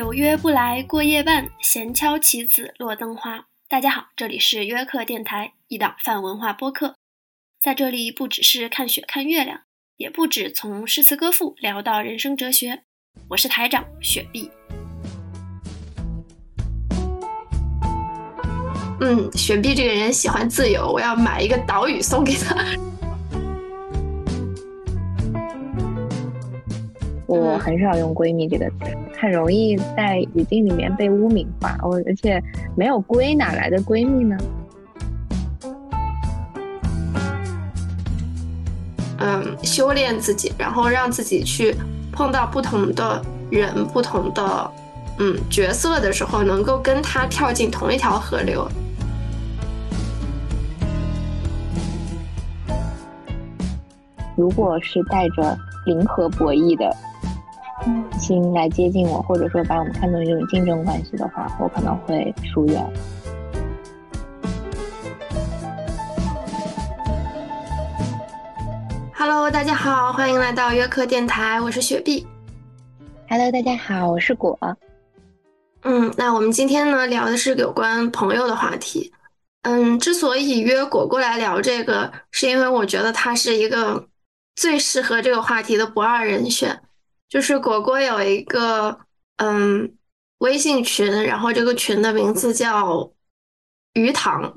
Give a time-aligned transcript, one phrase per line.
[0.00, 3.44] 有约不来过夜半，闲敲棋子落灯花。
[3.68, 6.94] 大家好，这里是约克电台，一档泛文化播客。
[7.60, 9.60] 在这里，不只是看雪看月亮，
[9.98, 12.80] 也不止从诗词歌赋聊到人生哲学。
[13.28, 14.50] 我是台长雪碧。
[19.02, 22.56] 嗯，雪碧这个人喜欢自由，我要买一个岛屿送给他。
[27.28, 31.76] 我很少用“闺蜜”这个词，很容易在语境里面被污名化。
[31.82, 32.42] 我而且
[32.74, 34.36] 没有“闺”，哪来的闺蜜呢？
[39.18, 41.76] 嗯，修炼自己，然后让自己去
[42.10, 44.70] 碰到不同的人、不同的
[45.18, 48.66] 嗯角色的时候，能够跟他跳进同一条河流。
[54.34, 56.96] 如果是带着零和博弈的。
[58.18, 62.84] 心来接近我，或者说把我们看作一种竞争关系的话，我可能会疏远。
[69.14, 72.26] Hello，大家好，欢迎来到约克电台，我是雪碧。
[73.28, 74.58] Hello，大家好，我是果。
[75.82, 79.12] 嗯，那我们今天呢聊的是有关朋友的话题。
[79.62, 84.06] 嗯，之所以约果过来聊这个，是因为我觉得他是一个
[84.56, 86.78] 最适合这个话题的不二人选。
[87.30, 88.98] 就是果果有一个
[89.36, 89.96] 嗯
[90.38, 93.08] 微信群，然后这个群的名字叫
[93.94, 94.52] 鱼塘，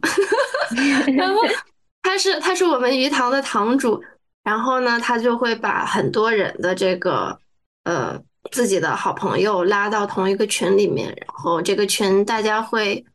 [1.15, 1.39] 然后
[2.01, 4.03] 他是他是我们鱼塘的堂主，
[4.43, 7.37] 然后呢他就会把很多人的这个
[7.83, 8.19] 呃
[8.51, 13.05] 自己的好朋友拉到同一个群里面，然后这个群大家会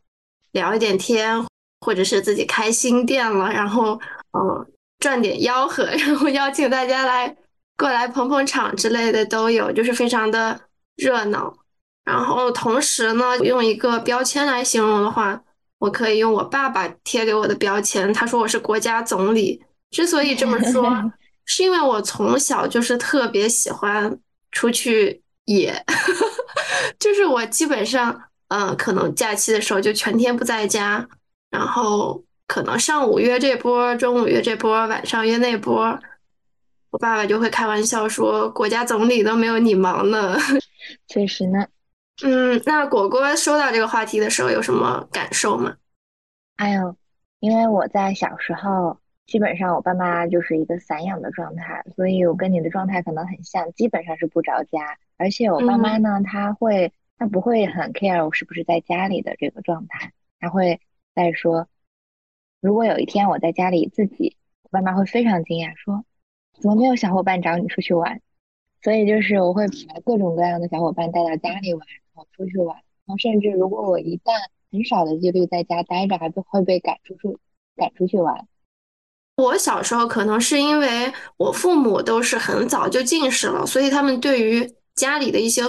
[0.53, 1.45] 聊一点天，
[1.81, 3.99] 或者是自己开新店了，然后
[4.31, 4.65] 嗯
[4.99, 7.35] 赚点吆喝， 然后邀请大家来。
[7.79, 10.59] 过来捧捧场之类的都有，就是非常的
[10.97, 11.53] 热闹。
[12.03, 15.41] 然后同时呢，用一个标签来形容的话，
[15.77, 18.13] 我可以用我爸爸贴给我的标签。
[18.13, 19.63] 他说我是国家总理。
[19.91, 20.91] 之所以这么说，
[21.45, 24.19] 是因为我从小就是特别喜欢
[24.51, 25.73] 出去野，
[26.99, 31.07] 就是我基本上，嗯，可能假期的时候就全天不在家，
[31.49, 35.97] 然后可能上午约这波，中午约这波，晚上约那波。
[36.91, 40.35] 我爸爸就会开玩笑说：“国家总理都没有你忙呢。
[41.07, 41.67] ”确实呢。
[42.23, 45.75] 嗯，那果果收到这个话题的时候有什么感受吗？
[46.57, 46.95] 哎呦，
[47.39, 54.97] 因为我在小时候，基本上我爸妈就是一个散养的状态，所以我跟你的状态可能很像，基本上是不着家。
[55.17, 60.81] 而且我爸妈呢，他会，他不会很 care 我是不是在家里的这个状态，他会
[61.15, 61.67] 在说，
[62.59, 66.03] 如果有一天我在家里自己，我爸妈会非常惊讶说。
[66.61, 68.19] 怎么没有小伙伴找你出去玩？
[68.81, 72.75] 所以就是我会把各种各样的小伙伴带到家里玩，然后出去玩。
[73.05, 74.31] 然后甚至如果我一旦
[74.71, 77.37] 很少的几率在家待着，还会被赶出去
[77.75, 78.47] 赶出去玩。
[79.35, 85.63] 我小时候可能是因为我父母都是很早就近视了，所以他们对于家里的一些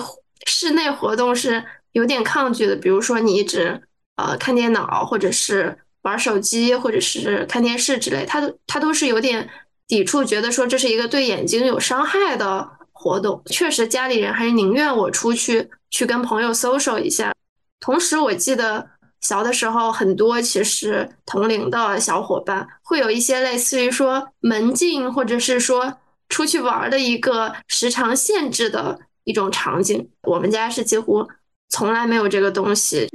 [0.46, 2.76] 室内活动是有点抗拒的。
[2.76, 3.82] 比如说你一直
[4.14, 9.48] 呃看电脑，或者是玩手机，或者是看电视之类，他都他都是有点。
[9.90, 13.42] 抵触，觉得说这是一个对眼睛有伤害的活动。
[13.46, 17.34] 确实，家里人还是宁愿我出去去跟朋友 social 一下。
[17.80, 18.88] 同时，我记得
[19.20, 30.08] 小的时候，很多其实同龄的小伙伴会有一些类似于说门禁，或者是说出去玩的一个时长限制的一种场景。
[30.22, 31.26] 我们家是几乎
[31.68, 33.08] 从来没有这个东西。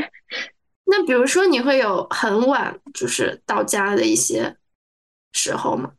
[0.83, 4.57] 那比如说，你会有很晚就是到家的一些
[5.31, 5.91] 时候吗？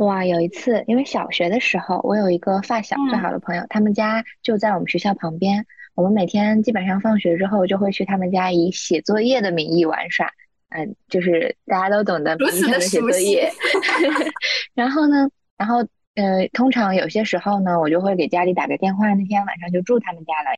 [0.00, 5.66] 哇，有一次，因为小学的时候，我有一个发小最好的朋友，他们家就在我们学校旁边。
[5.94, 10.32] 我们每天基本上放学之后就会去他们家，以写作业的名义玩耍。
[10.70, 13.50] 嗯，就是大家都懂得平常的写作业。
[14.72, 15.28] 然后呢，
[15.58, 15.80] 然后
[16.14, 19.12] 呃，通常有些时候呢，我就会给家里打个电话。
[19.12, 20.56] 那天晚上就住他们家了。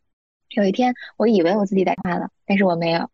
[0.50, 3.11] 有一天，我以为我自己打电话了，但是我没有。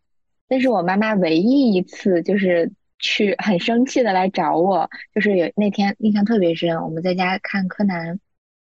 [0.46, 2.70] 但是我妈妈唯一一次就是。
[2.98, 8.18] 去很生气的来找我，就是有那天印象特别深，我们在家看柯南，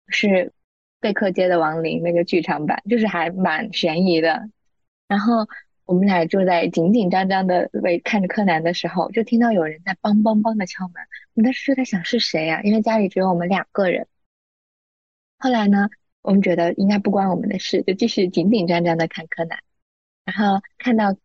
[0.07, 0.53] 是
[0.99, 4.49] 贝克街的亡灵那个剧场版，就是还蛮悬疑的。
[5.07, 5.47] 然后
[5.85, 10.93] 我们俩就在紧紧张张的为看着柯南的时候，就听到有人在梆梆梆的敲门。
[11.33, 12.61] 我们当时就在想是谁呀？
[12.63, 14.07] 因为家里只有我们两个人。
[15.37, 15.89] 后来呢，
[16.21, 19.59] 我们觉得应该不关我们的事，就继续紧紧张张的看柯南。
[20.23, 21.15] 然后看到。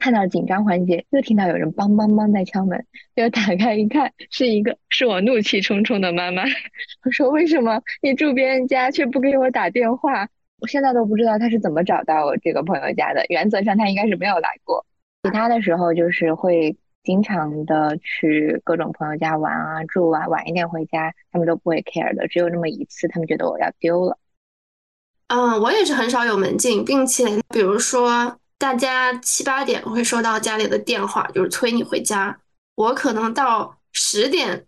[0.00, 6.42] 看到紧张环节，又听到有人梆梆梆在敲门，就打开一看，是一个是我怒气冲冲的妈妈。
[7.04, 10.26] 我说：“为什么你住别人家却不给我打电话？
[10.60, 13.24] 我现在都不知道他是怎么找到我这个朋友家的。
[13.28, 14.84] 原则上他应该是没有来过，
[15.22, 22.26] 其他的时候就是会经常的去各种朋友家玩啊、住啊，晚一点回家他们都不会 care 的。
[22.28, 24.18] 只有那么一次，他们觉得我要丢了。
[25.28, 32.38] 嗯，我也是很少有门禁，并且比如说大家七八点会收到家里的电话，就是催你回家，
[32.74, 34.66] 我可能到十点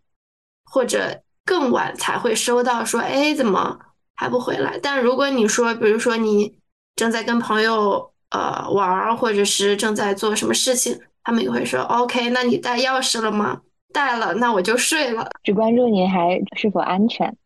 [0.64, 3.78] 或者更晚才会收到说，哎，怎么？
[4.14, 6.56] 还不回来，但如果你说，比如说你
[6.96, 13.60] 正在跟朋友呃玩，或者是正在做什么事情，他们也会说 OK，那你带钥匙了吗？
[13.92, 15.28] 带了，那我就睡了。
[15.42, 17.36] 只关注你还是否安全。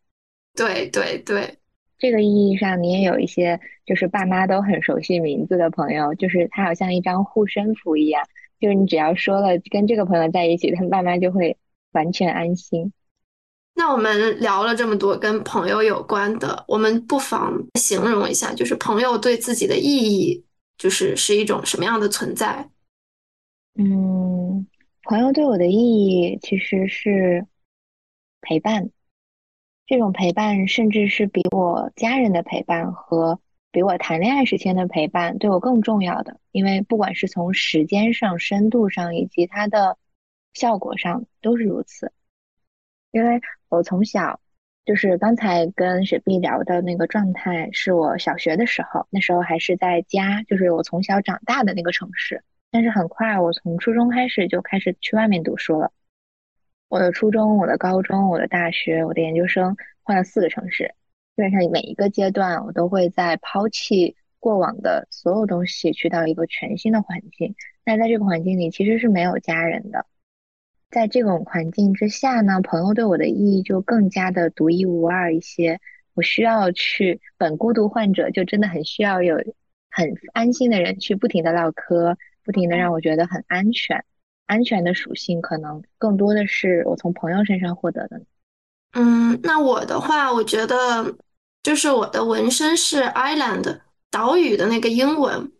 [0.55, 1.57] 对对对，
[1.97, 8.23] 这个意义上，你也有一些就是爸妈都很熟悉名字的朋友，就是他好像一张护身符一样，
[8.59, 11.57] 就是你只要说了跟这个朋友在一起，他爸妈就会
[11.91, 12.93] 完全安心。
[13.73, 20.43] 那我们聊了这么多跟朋友有关的，我们不妨形容一下，就是朋友对自己的意义，
[20.77, 22.67] 就是是一种什么样的存在？
[23.79, 24.65] 嗯，
[25.03, 27.45] 朋友对我的意义其实是
[28.41, 28.89] 陪伴，
[29.87, 33.39] 这种陪伴甚至是比我家人的陪伴和
[33.71, 39.97] 比我谈恋爱时间的陪伴对我更重要的，因为不管是从时间上、深度上以及它的
[40.53, 42.11] 效果上都是如此。
[43.11, 43.39] 因为
[43.69, 44.41] 我从小
[44.85, 52.43] 就是刚才跟雪碧聊的那个状态，是我小学的时候，那时候还是在家，就是我从小长大的那个城市。
[52.71, 55.93] 但是很快，我从初中开始就开始去外面读书了。
[56.89, 60.93] 我的初中、我的高中、我的大学、我的研究生换了四个城市，
[61.35, 67.55] 基本上每一个阶段，我都会在抛弃过往的所有东西，去到一个全新的环境。
[67.83, 70.05] 那在这个环境里，其实是没有家人的。
[70.89, 75.81] 在这种环境之下呢，朋友对我的意义就更加的独一无二一些。
[76.13, 79.35] 我需要去本孤独患者，就真的很需要有
[79.91, 84.05] 很安心的人去不停的唠嗑，不停的让我觉得很安全。
[84.47, 88.19] 安全的属性可能更多的是我从朋友身上获得的。
[88.93, 91.15] 嗯，那我的话，我觉得
[91.61, 95.51] 就是我的纹身是 island 岛屿的那个英文。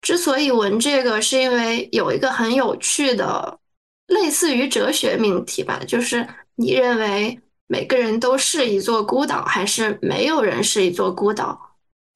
[0.00, 3.58] 之所以纹这个，是因为有一个很有趣的。
[4.06, 7.38] 类似于哲学命题吧，就是你认为
[7.68, 11.69] 每个人都是一座孤岛，还是没有人是一座孤岛？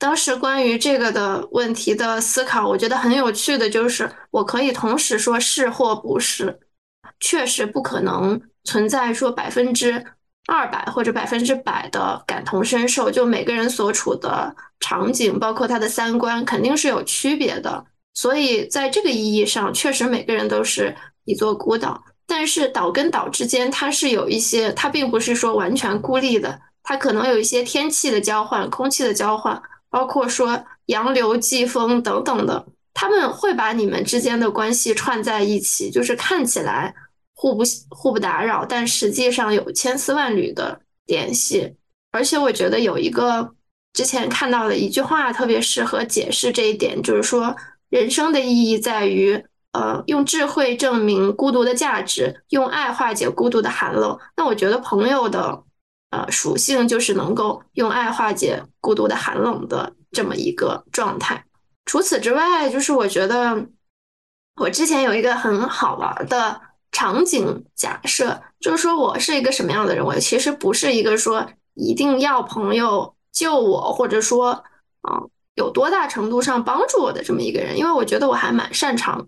[0.04, 6.60] 当时关于这个的问题的思考，我觉得很有趣的就是，我可以同时说是或不是，
[7.20, 10.04] 确实不可能存在说百分之
[10.46, 17.82] 二百或者百分之百的感同身受，就每个人所处的场景，包括他的三观，肯定是有区别的。
[18.12, 20.94] 所以在这个意义上，确实每个人都是。
[21.24, 29.62] 一座孤岛，但是岛跟岛之间它是有一些，它并不是说完全孤立的，它可能有一些天气的交换、空气的交换，
[29.94, 36.92] 包括说洋流、季风等等的，他们会把你们之间的关系串在一起，就是看起来
[37.32, 41.76] 互不互不打扰，但实际上有千丝万缕的联系。
[42.10, 43.54] 而且我觉得有一个
[43.92, 47.54] 之前看到的一句话特别适合解释这一点，就是说
[47.88, 49.44] 人生的意义在于。
[49.74, 54.16] 呃，用智慧证明孤独的价值，用爱化解孤独的寒冷。
[54.36, 55.64] 那我觉得朋友的
[56.14, 61.44] 呃属性就是能够用爱化解孤独的寒冷的这么一个状态。
[61.84, 63.66] 除此之外，就是我觉得
[64.56, 66.60] 我之前有一个很好玩的
[66.92, 70.04] 场景假设，就是说我是一个什么样的人？
[70.04, 74.64] 我其实不是一个说一定要朋友救我，或者说
[75.02, 75.22] 啊
[75.54, 79.26] 有多大程度上帮助我的这么一个人，因为我觉得我还蛮擅长。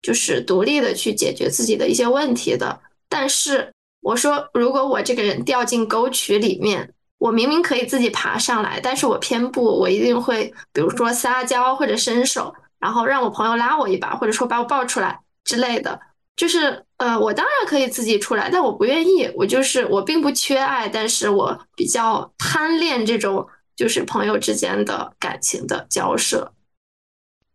[0.00, 3.74] 就是独立的去解决自己的一些问题的，但是
[4.08, 16.00] 我说，如果我这个人掉进沟渠里面，我明明可以自己爬上来，但是我偏不，我一定会，比如说撒娇或者伸手，然后让我朋友拉我一把，或者说把我抱出来之类的。
[16.36, 19.30] 就是，呃，我当然可以自己出来，但我不愿意。
[19.34, 23.46] 我就是我并不缺爱，但是我比较贪恋这种
[23.76, 26.50] 就是朋友之间的感情的交涉。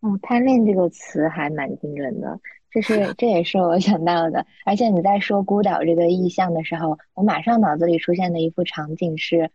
[0.01, 2.39] 哦，贪恋这个词还蛮精准的，
[2.73, 4.47] 这是这也是我想到的。
[4.65, 9.51] 而且你在说孤岛这个意象的时候，我马上脑子里出现的一幅场景是，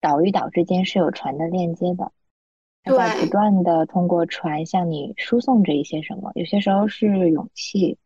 [0.00, 2.10] 岛与岛之间是有船的链接的，
[2.82, 6.32] 它在不断的通过船向你输送着一些什么。
[6.34, 7.98] 有些时候是勇气，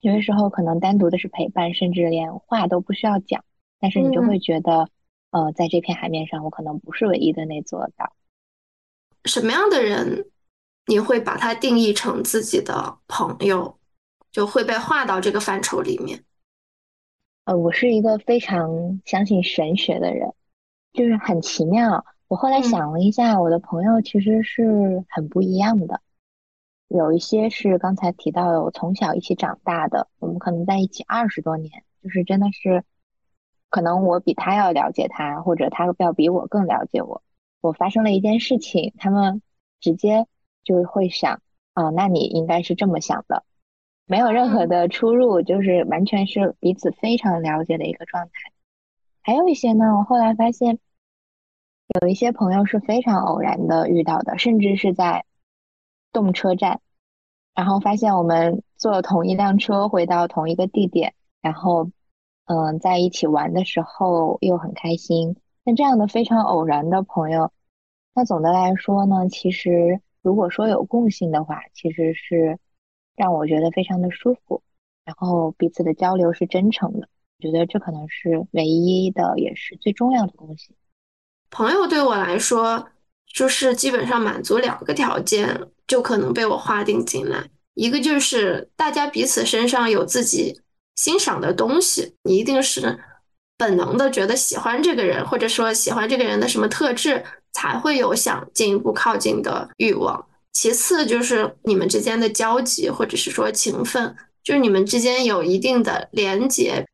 [0.00, 3.44] 有些时候可能单独的是陪伴，甚至连话都不需要讲，
[3.80, 4.88] 但是你就会觉得，
[5.32, 8.12] 呃，在这片海面上，我可能不是唯一的那座岛。
[9.24, 10.26] 什么样的人？
[10.86, 13.78] 你会把它定义成自己的朋友，
[14.30, 16.24] 就会被划到这个范畴里面。
[17.44, 20.32] 呃，我是一个非常相信神学的人，
[20.92, 22.04] 就是很奇妙。
[22.28, 26.00] 我后来想了一下，我的朋友其实是很不一样的。
[26.88, 32.84] 有一些是刚才提到的，我从小一起长大的，我们可能在一起二十多年，就是真的是，
[33.70, 37.22] 可能我比他要了解他，或者他要比我更了解我。
[37.60, 39.42] 我发生了一件事情，他们
[39.80, 40.26] 直接
[40.64, 41.40] 就会想，
[41.74, 43.44] 啊，那你应该是这么想的，
[44.06, 48.32] 没有任何的出入，就是完全是彼此非常了解的一个状态。
[49.22, 50.78] 还有一些呢，我后来发现。
[52.00, 55.26] 有一些朋友是非常偶然的遇到的，甚至是在
[56.10, 56.80] 动车站，
[57.54, 61.90] 然后发现我们坐同一辆车回到同一个地点，然后
[62.46, 65.36] 嗯在一起玩的时候又很开心。
[65.64, 67.52] 那这样的非常偶然的朋友，
[68.14, 72.58] 那总的来说呢，其实如果说有共性的话，其实是
[73.16, 74.62] 让我觉得非常的舒服，
[75.04, 80.74] 然后彼此的交流是真诚的，我觉得这可能是唯一的，也是最重要的东西。
[81.50, 82.88] 朋友对我来说，
[83.26, 87.50] 就是基本上满足两个条件，就可能被我划定进来。
[87.74, 90.60] 一个就是大家彼此身上有自己
[90.96, 92.98] 欣赏的东西，你一定是
[93.56, 100.26] 本能的觉得喜欢这个人，或者说喜欢这个人的什么特质，才会有想进一步靠近的欲望。
[100.52, 106.86] 其次就是你们之间的交集，或者是说情分，就是你们之间有一定的连结。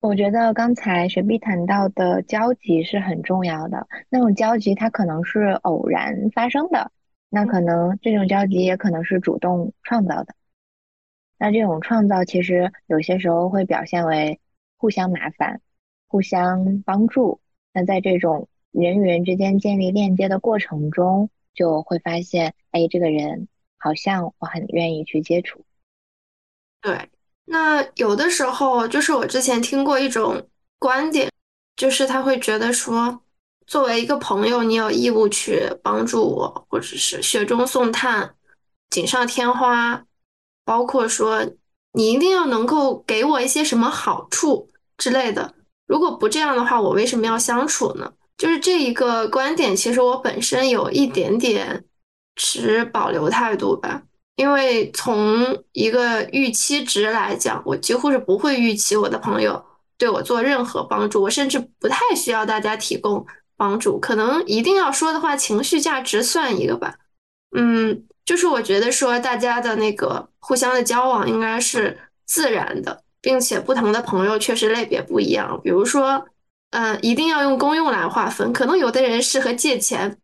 [0.00, 3.88] 我觉得刚才雪碧谈到的交集是很重要的。
[4.10, 6.92] 那种交集它可能是偶然发生的，
[7.30, 10.34] 那可能这种交集也可能是主动创造的。
[11.38, 14.38] 那这种创造其实有些时候会表现为
[14.76, 15.60] 互相麻烦、
[16.06, 17.40] 互相帮助。
[17.72, 23.48] 那在这种人与人之间建立链接的过程中，就会发现，哎，这个人
[23.78, 25.64] 好像我很愿意去接触。
[26.80, 27.08] 对。
[27.50, 30.48] 那有的时候，就是我之前听过一种
[30.78, 31.32] 观点，
[31.76, 33.22] 就是他会觉得说，
[33.66, 38.34] 作为一个朋友，你有义务去帮助我，或者是雪中送炭、
[38.90, 40.04] 锦上添花，
[40.66, 41.50] 包括说
[41.92, 45.54] 你一定要能够给我一些什么好处之类的。
[45.86, 48.12] 如果不这样的话，我为什么要相处呢？
[48.38, 51.84] 就是这一个观点，其实我本身有一点点
[52.36, 54.02] 持保留态度吧。
[54.36, 59.64] 因为从一个预期值来讲，我几乎是不会预期我的朋友
[59.98, 63.26] 对我做任何帮助，我甚至不太需要大家提供
[63.56, 63.98] 帮助。
[63.98, 66.94] 可能一定要说的话，情绪价值算一个吧。
[67.56, 75.60] 嗯，就是我觉得说大家的那个互相的交往应该是自然的，并且不同的朋友确实类别不一样。
[75.64, 76.24] 比如说，
[76.70, 80.18] 嗯，一定要用功用来划分，可能有的人适合借钱，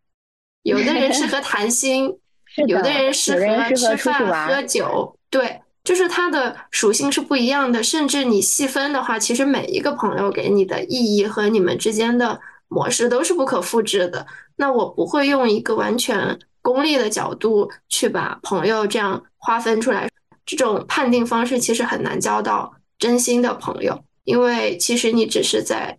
[0.63, 2.19] 有的人适合谈心。
[2.67, 7.83] 有的人适合吃饭喝酒，对，就是它的属性是不一样的。
[7.83, 14.25] 甚至你细分的话，其实每一个朋友给你的意义和你们之间的模式都是不可复制的。
[14.55, 20.09] 那我不会用一个完全功利的角度去把朋友这样划分出来。
[20.45, 25.97] 这种判定方式其实很难交到真心的朋友，因为其实你只是在，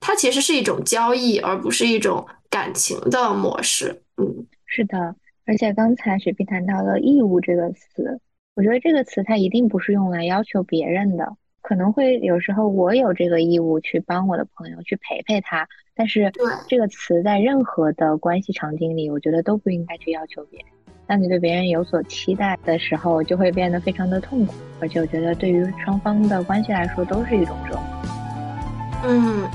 [0.00, 4.02] 它其实是一种交易，而不是一种感情的模式。
[4.16, 5.14] 嗯，是的。
[5.44, 8.20] 而且刚才雪碧谈到了“义务”这个词，
[8.54, 16.30] 我觉得这个词它一定不是用来要求别人的，可能会有时候我有这个义务去帮我的朋友去陪陪他，但是
[16.68, 20.68] 这个词在任何的关系场景里，我觉得都不应该去要求别人。
[21.06, 27.82] 当你对别人有所期待的时候，就会变得非常的痛苦，而且我觉得对于双方的关系来说都是一种折磨。
[29.04, 29.48] 嗯。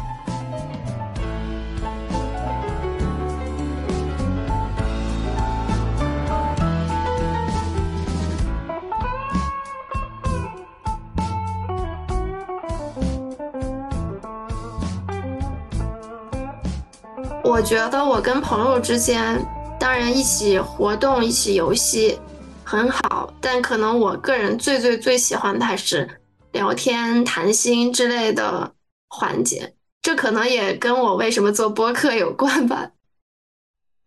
[17.53, 19.39] 我觉得我跟朋友之间，
[19.79, 22.19] 当然一起活动、一起游戏
[22.63, 26.10] 很好，但可能我个人最最最喜欢的还是
[26.51, 28.74] 聊天、谈心之类的
[29.07, 29.72] 环节。
[30.01, 32.89] 这可能也跟我为什么做播客有关吧。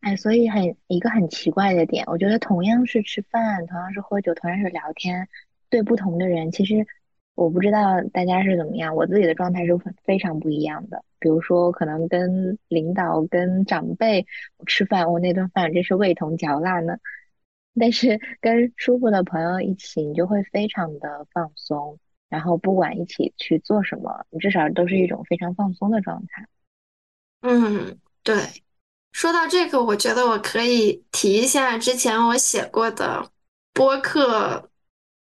[0.00, 5.28] 哎，所以很一个很奇怪的点，我觉得同样是吃饭，同样是喝酒，同样是聊天，
[5.70, 6.84] 对不同的人，其实。
[7.36, 11.04] 我不知道大家是怎么样，我自己的状态是非常不一样的。
[11.20, 14.26] 比如说，可能跟领导、跟长辈
[14.66, 16.96] 吃饭，我那顿饭真是味同嚼蜡呢。
[17.78, 21.98] 但是跟舒服的朋友一起，你就会非常的放松。
[22.30, 26.48] 然后不管一起去做什么，你至少都是一种非常放松的状态。
[27.42, 28.34] 嗯，对。
[29.12, 33.30] 说到这个，我觉得我可以提一下之前我写过的
[33.74, 34.70] 播客，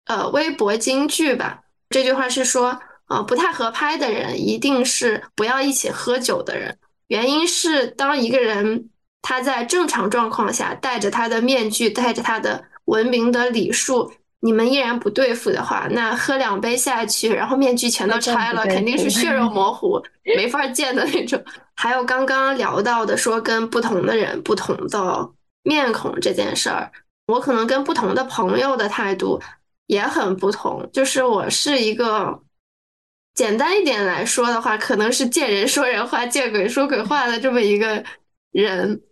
[0.05, 1.64] 呃，微博金句吧。
[1.95, 6.77] 这句话是说，呃，不太合拍的人一定是不要一起喝酒的人。
[7.07, 8.91] 原因是当一个人
[9.23, 20.03] 他在正常状况下戴着他的面具，戴着他的文明的礼数，你们依然不对付的话，那喝两杯下去，然后面具全都拆了，肯定是血肉 模糊，
[20.37, 21.41] 没法见的那种。
[21.77, 25.31] 还有刚刚聊到的说跟不同的人、不同的
[25.63, 26.91] 面孔这件事儿，
[27.29, 29.41] 我可能跟不同的朋友的态度
[29.87, 30.89] 也很不同。
[30.93, 32.43] 就是我是一个
[33.35, 38.05] 简单一点来说的话，可能是见人说人话，见鬼说鬼话的这么一个
[38.51, 39.03] 人。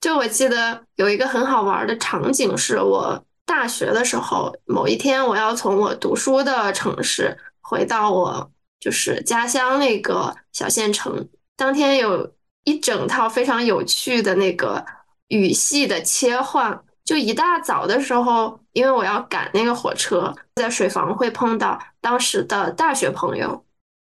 [0.00, 3.24] 就我记得有一个很好玩的场景，是我。
[3.44, 11.28] 大学的时候，某一天我要从我读书的城市回到我就是家乡那个小县城。
[11.56, 14.86] 当天有一整套非常有趣的那个
[15.28, 16.82] 语系的切换。
[17.04, 23.64] 就一大早的时候，因为我要赶那个火车，在水房会碰到当时的大学朋友。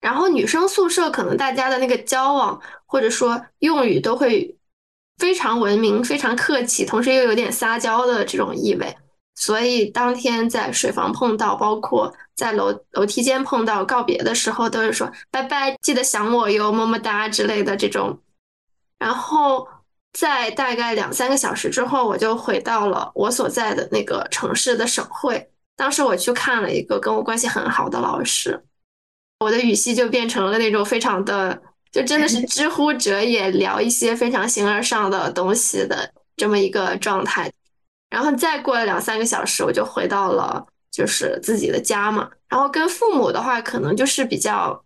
[0.00, 4.57] 然后女生宿舍可能大家的那个交往或者说用语都会
[5.19, 8.97] 非常文明、非常客气，同时又有点撒娇的这种意味。
[9.35, 18.21] 所以当天在水房碰到，包括在楼楼梯间碰到，告别的时候都是说拜拜，记得想我哟，么么哒之类的这种。
[18.99, 19.66] 然后
[20.18, 25.50] 在大概两三个小时之后，我就回到了我所在的那个城市的省会。
[25.76, 28.64] 当时我去看了一个跟我关系很好的老师，
[29.40, 31.61] 我的语气就变成了那种非常的，
[31.92, 37.52] 就真的是知乎者也，聊一些非常形而上的东西的这么一个状态。
[38.08, 42.30] 然后再过了两三个小时，我就回到了就是自己的家嘛。
[42.49, 44.82] 然后跟父母的话，可能就是比较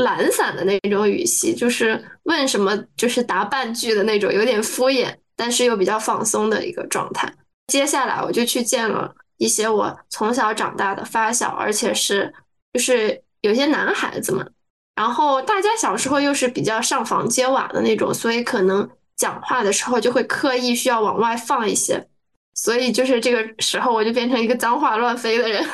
[0.00, 7.32] 懒散的那种语气，就是问什么就是答半句的那种，有点敷衍，但是又比较放松的一个状态。
[7.68, 12.32] 接下来我就去见了一些我从小长大的发小，而且是
[12.72, 14.52] 就是有些男孩子们。
[14.96, 22.06] 然后大家小时候又是比较上房揭瓦的那种，所以可能讲话的时候就会刻意需要往外放一些。
[22.52, 25.64] 所以就是这个时候，我就变成一个脏话乱飞的人，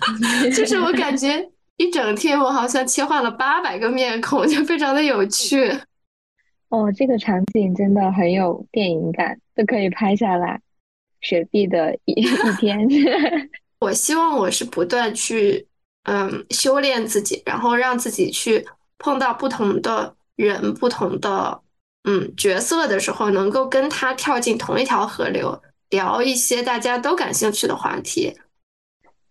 [0.54, 1.44] 就是我感觉
[1.76, 5.70] 一整天我好像切换了八百个面孔，就非常的有趣。
[6.68, 10.60] 哦，这个场景真的很有电影感，都可以拍下来。
[11.20, 12.26] 雪碧的一 一
[12.58, 12.88] 天，
[13.80, 15.66] 我希望我是不断去
[16.04, 18.66] 嗯修炼自己，然后让自己去
[18.98, 21.60] 碰到不同的人、不同的
[22.04, 25.62] 嗯角色的时候，能够跟他跳进同一条河流。
[25.90, 28.36] 聊一些大家都感兴趣的话题。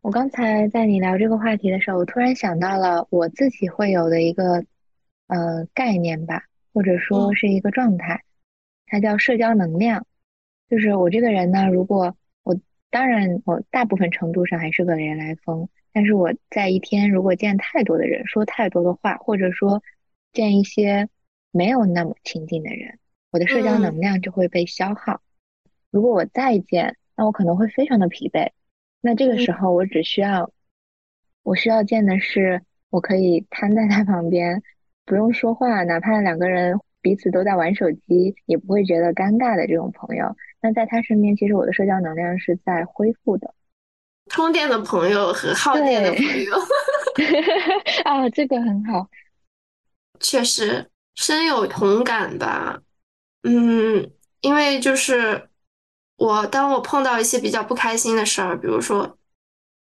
[0.05, 4.63] 我刚才在你聊这个话题的时候，我突然想到了我自己会有的一个
[5.25, 8.21] 呃概念吧，或者说是一个状态，
[8.85, 10.05] 它叫社交能量。
[10.69, 12.55] 就是我这个人呢，如果我
[12.91, 19.81] 当然我大部分程度上还是个人来疯，但是我在一天如果见太多的人，说太多的话，或者说
[20.31, 21.09] 见一些
[21.49, 22.99] 没有那么亲近的人，
[23.31, 25.19] 我的社交能量就会被消耗。
[25.89, 28.51] 如果我再见，那我可能会非常的疲惫。
[29.05, 30.49] 那这个时候，我只需要，
[31.43, 34.63] 我需要见的是，我可以瘫在他旁边，
[35.05, 40.35] 不用说话，哪怕两个人彼此都在玩手机，也不会觉得尴尬的这种朋友。
[40.59, 43.53] 那在他身边，其实我的社交能量是在恢复的。
[44.31, 46.57] 充电的朋友和耗电的朋友。
[48.05, 49.07] 啊，这个很好，
[50.19, 52.81] 确实深有同感吧。
[53.43, 54.09] 嗯，
[54.41, 55.47] 因为就是。
[56.17, 59.17] 我当我碰到一些比较不开心的事儿，比如说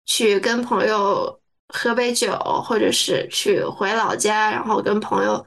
[0.06, 2.32] 去跟朋友喝杯酒，
[2.64, 5.44] 或者是去回老家，然后跟朋友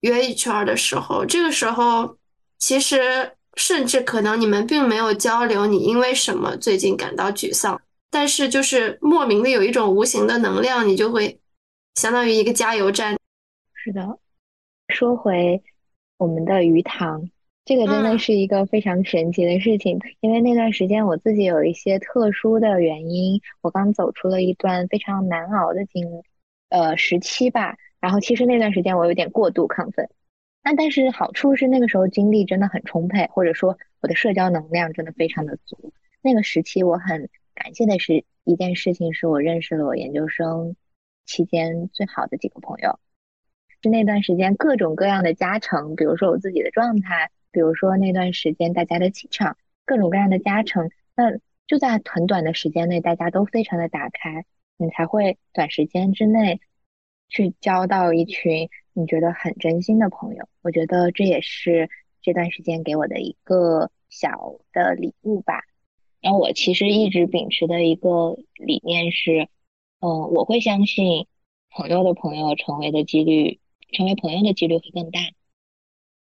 [0.00, 2.16] 约一圈的时候，这个时候
[2.58, 11.40] 其实甚至可能你们并没有交流，你因为什么最近感到沮丧，但是就是莫名的有一种无形的能量，你就会
[11.94, 13.16] 相当于一个加油站。
[13.72, 14.18] 是的，
[14.88, 15.62] 说回
[16.16, 17.30] 我们的鱼塘。
[17.64, 26.22] 这个真的是一个非常神奇的事情，因为那段时间我自己有一些特殊的原因，我刚走出了一段非常难熬的经
[26.68, 27.76] 呃时期吧。
[28.00, 30.10] 然后其实那段时间我有点过度亢奋，
[30.62, 35.94] 那但是好处是那个时候精力真的很充沛，或者说我的社交能量真的非常的足。
[36.20, 40.76] 那个时期我很感谢的是一件事情，是我认识了我研究生
[41.24, 42.98] 期间最好的几个朋友，
[43.82, 47.30] 是那段时间各种各样的加成，比如说我自己的状态。
[47.54, 51.38] 比如说那段时间大家的气场，各种各样的加成，那
[51.68, 54.44] 就在很短的时间内，大家都非常的打开，
[54.76, 56.60] 你才会短时间之内
[57.28, 60.48] 去交到一群你觉得很真心的朋友。
[60.62, 61.88] 我觉得这也是
[62.20, 65.62] 这段时间给我的一个小的礼物吧。
[66.20, 69.48] 然后我其实一直秉持的一个理念是，
[70.00, 71.28] 嗯，我会相信
[71.70, 73.60] 朋友的朋友成为的几率，
[73.92, 75.20] 成为朋友的几率会更大。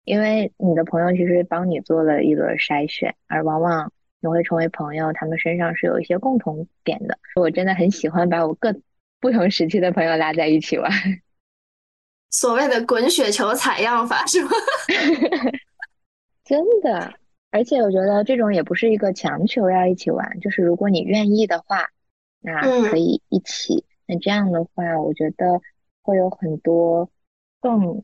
[0.09, 7.15] 因为你的朋友其实帮你做了一轮筛选，而往往你会成为朋友，他们身上是有一些共同点的。
[7.35, 8.73] 我真的很喜欢把我各
[9.19, 10.91] 不同时期的朋友拉在一起玩，
[12.31, 14.49] 所谓的滚雪球采样法是吗？
[16.43, 17.13] 真的，
[17.51, 21.85] 而且我觉得这种也不是一个强求要一起玩，就是如果你愿意的话，
[22.41, 23.85] 那可以一起。
[24.07, 25.61] 那这样的话，我觉得
[26.01, 27.11] 会有很多
[27.61, 28.01] 更。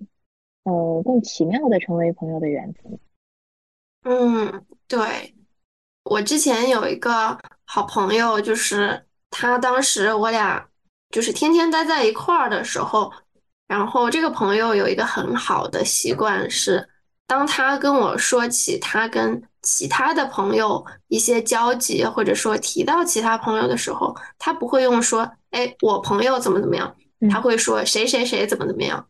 [0.66, 3.00] 呃，更奇妙的成为朋友的缘分。
[4.04, 5.34] 嗯，对，
[6.04, 10.68] 我之前有一个好朋友，就是他当时我俩
[11.10, 13.12] 就是天天待在一块儿的时候，
[13.68, 16.88] 然后这个朋友有一个很好的习惯是，
[17.26, 26.96] 当他跟我说起他跟其他的朋友一些交集，或者说提到其他朋友的时候，他不会用说，哎，我朋友怎么怎么样，
[27.32, 29.08] 他会说谁谁谁怎么怎么样。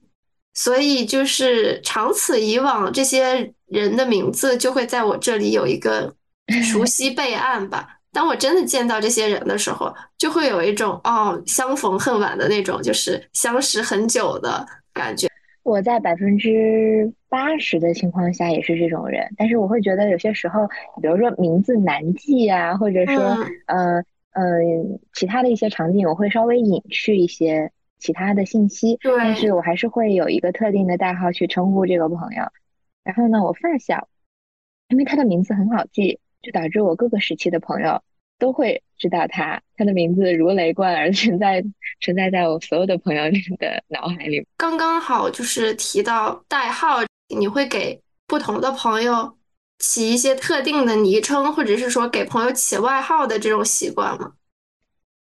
[0.55, 6.15] 所以就是长此以往，这些人的名字就会在我这里有一个
[6.63, 7.99] 熟 悉备案吧。
[8.13, 15.27] 当我真的见到这些人的时候，就会有一种哦，相逢恨晚的那种，就是相识很久的感觉。
[15.63, 20.65] 我在百分之八十的情况下也是这种人，但是我会觉得有些时候，
[21.01, 23.13] 比如说名字难记啊，或者说
[23.65, 24.59] 呃呃
[25.13, 27.69] 其他的一些场景，我会稍微隐去一些。
[27.99, 32.43] 其他的信息，但是我还是会有一个特定的代号去称呼这个朋友。
[33.03, 34.07] 然后呢，我发小，
[34.89, 38.01] 因为他的名字很好记，就导致我各个时期的朋友
[38.37, 41.63] 都会知道他，他的名字如雷贯耳，存在
[42.01, 43.23] 存在在我所有的朋友
[43.57, 44.45] 的脑海里。
[44.57, 46.97] 刚刚好就是提到代号，
[47.35, 49.37] 你会给不同的朋友
[49.79, 54.33] 起一些特定的昵称，或者是说给朋友起外号的这种习惯吗？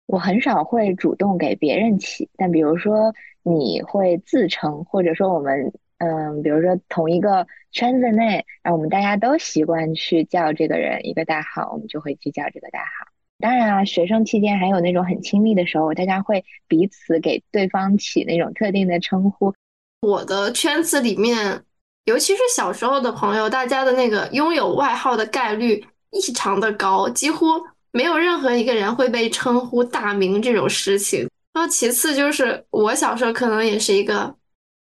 [0.09, 13.07] 我很少会主动给别人起，但比如说你会自称，或者说我们，嗯，比如说同一个圈子内，然后我们大家都习惯去叫这个人一个代号，我们就会去叫这个代号。
[13.39, 19.53] 当然啊，学生期间还有那种很亲密的时候，大家会彼此给对方起那种特定的称呼。
[20.01, 21.63] 我的圈子里面，
[22.07, 27.45] 尤其是小时候的朋友，大家的那个拥有外号的概率异常的高，几乎。
[27.93, 31.29] 没有任何一个人会被称呼大名这种事情。
[31.53, 34.33] 然后其次就是我小时候可能也是一个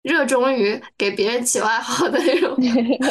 [0.02, 2.56] 热衷于给别人起外号的那种，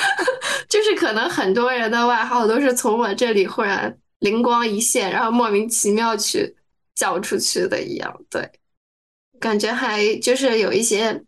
[0.70, 6.56] 就是可能很多人的外号都是从我这里忽然灵光一现，然后莫名其妙去
[6.96, 8.18] 叫出去的一样。
[8.30, 8.50] 对，
[9.38, 11.22] 感觉还就是有一些，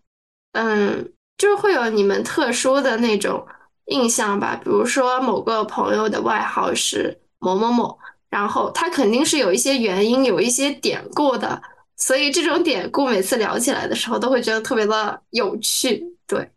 [0.54, 3.46] 嗯，就是会有你们特殊的那种
[3.88, 4.56] 印象吧。
[4.64, 7.99] 比如说某个朋友的外号是某某某。
[8.30, 11.60] 然后他肯定是有一些原因，有一些典故的，
[11.98, 16.16] 所以这种典故每次聊起来的时候，都会觉得特别的有趣。
[16.28, 16.48] 对，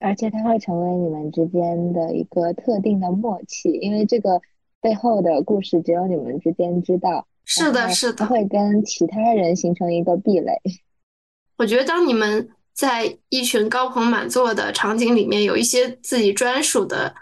[0.00, 4.40] 而且它会成为你们之间的一个特定的默契，因为这个
[4.80, 7.26] 背后的故事只有你们之间知道。
[7.44, 10.52] 是的，是的，会跟其他人形成一个壁垒。
[11.58, 17.14] 我觉得当你们在一群高朋满座的场景里面，有一些自己专属的。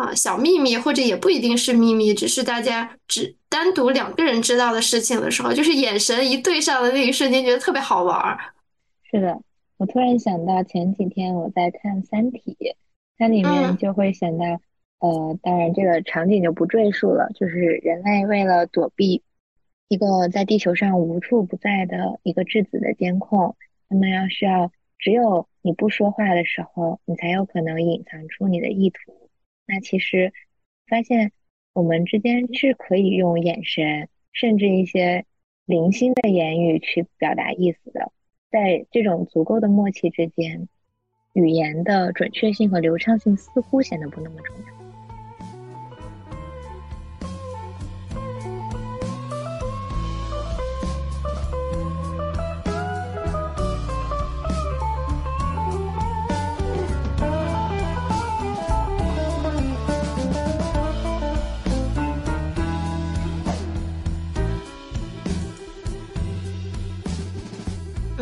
[0.00, 8.38] 啊，小秘密或者也不一定是秘密，只是大家只单独两个人知道的事情的时候，就是眼神一对上的那一瞬间，觉得特别好玩儿。
[9.10, 9.38] 是的，
[9.76, 12.56] 我突然想到前几天我在看《三体》，
[13.18, 14.44] 它里面就会想到，
[15.00, 19.22] 呃，当然这个场景就不赘述了，就是人类为了躲避
[19.88, 23.54] 一个在地球上无处不在的一个质子的监控，
[23.86, 29.19] 那么要需要只有你不说话的时候，你才有可能隐藏出你的意图。
[29.72, 30.32] 那其实
[30.88, 31.30] 发现，
[31.72, 35.24] 我们之间是可以用眼神，甚至一些
[35.64, 38.10] 零星的言语去表达意思的。
[38.50, 40.68] 在这种足够的默契之间，
[41.34, 44.79] 语言的准确性和流畅性似乎显得不那么重要。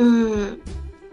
[0.00, 0.56] 嗯，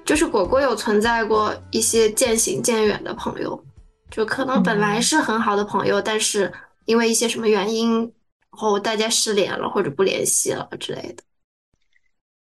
[0.06, 3.65] 就是果果有存在过一些渐行渐远的朋友，
[4.12, 6.54] 就可能本来是很好的朋友，但是
[6.86, 8.12] 因为一些什么原因，然
[8.52, 11.24] 后大家失联了或者不联系了之类的。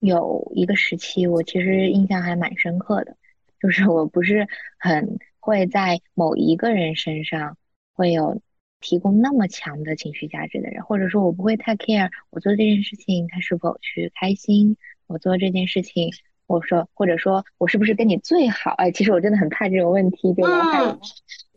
[0.01, 3.17] 有一个时期，我其实印象还蛮深刻的，
[3.59, 4.47] 就是我不是
[4.79, 7.57] 很会在某一个人身上
[7.95, 8.43] 会有
[8.83, 14.77] 提供那么强的情绪价值的人，或者说我不会太 care 我做这件事情他是否去开心，
[15.07, 16.13] 我做这件事情。
[16.47, 18.73] 我说，或者说我是不是跟你最好？
[18.73, 21.01] 哎，其实我真的很怕这种问题，就嗯，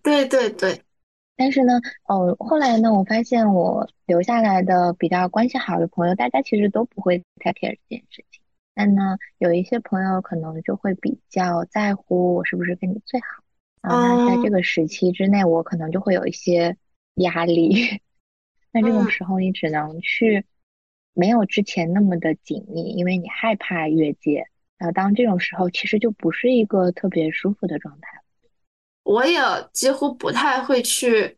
[0.01, 0.81] 对对对。
[1.35, 8.41] 但是呢，哦，后来呢，我发现我留下来的比较关系好的朋友，大家其实都不会太 care 这件事情。
[8.73, 13.27] 但呢，有一些朋友可能就会比较在乎我是不是跟你最好。
[13.81, 16.77] 啊，那在这个时期之内，我可能就会有一些
[17.15, 18.01] 压力。
[18.73, 20.45] 那这种时候，你只能去
[21.13, 24.47] 没有之前那么的紧密，因为你害怕越界。
[24.77, 28.21] 然后当这种时候，其实就不是一个特别舒服的状态。
[29.03, 29.39] 我也
[29.73, 31.37] 几乎不太会去，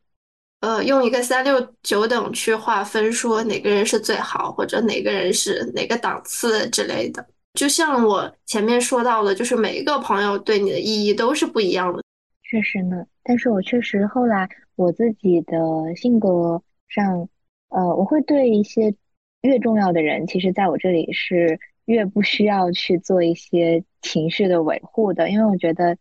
[0.61, 7.25] 呃，用一个三六九等去划分，说哪个人是最好，或者哪个人是哪个档次之类的。
[7.53, 12.03] 就像我前面说到的，就是每一个朋友对你的意义都是不一样的。
[12.43, 15.57] 确实呢，但是我确实后来我自己的
[15.95, 17.29] 性格上，
[17.69, 18.93] 呃，我会对一些
[19.41, 25.97] 越重要的人，其实在我这里是越不需要去做一些情绪的维护的，因为我觉得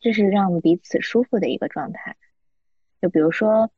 [0.00, 2.16] 这是让彼此舒服的一个状态。
[3.00, 3.70] 就比如说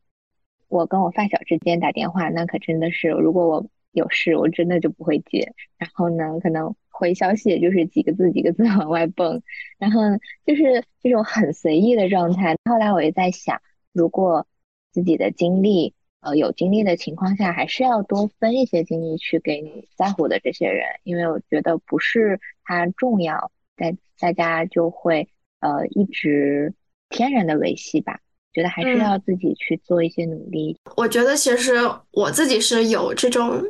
[0.68, 6.74] 我跟我发小之间打电话，那可真的是，如果我有事，我真的就不会接，然后呢，可能。
[6.96, 9.42] 回消息也就是几个字几个字往外蹦，
[9.78, 10.00] 然后
[10.46, 12.56] 就是这种很随意的状态。
[12.70, 13.60] 后来我也在想，
[13.92, 14.46] 如果
[14.92, 15.93] 自己的精力，
[16.24, 25.28] 呃，有精力的情况下，还是要多分一些精力去给你在乎的这些人，因为我觉得不是他重要，但大家就会
[25.60, 26.72] 呃一直
[27.10, 28.18] 天然的维系吧。
[28.54, 30.78] 觉得还是要自己去做一些努力。
[30.96, 31.74] 我觉得其实
[32.12, 33.60] 我自己是有这种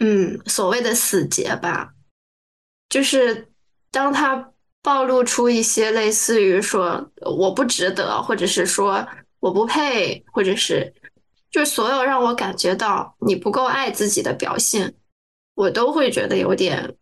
[0.00, 1.94] 嗯所谓的死结吧。
[2.88, 3.48] 就是
[3.92, 9.06] 当他暴露出一些类似于说我不值得，或者是说
[9.38, 10.92] 我不配，或者是
[11.52, 14.94] 就是所有让我感觉到你不够爱自己的表现，
[15.54, 16.96] 我都会觉得有点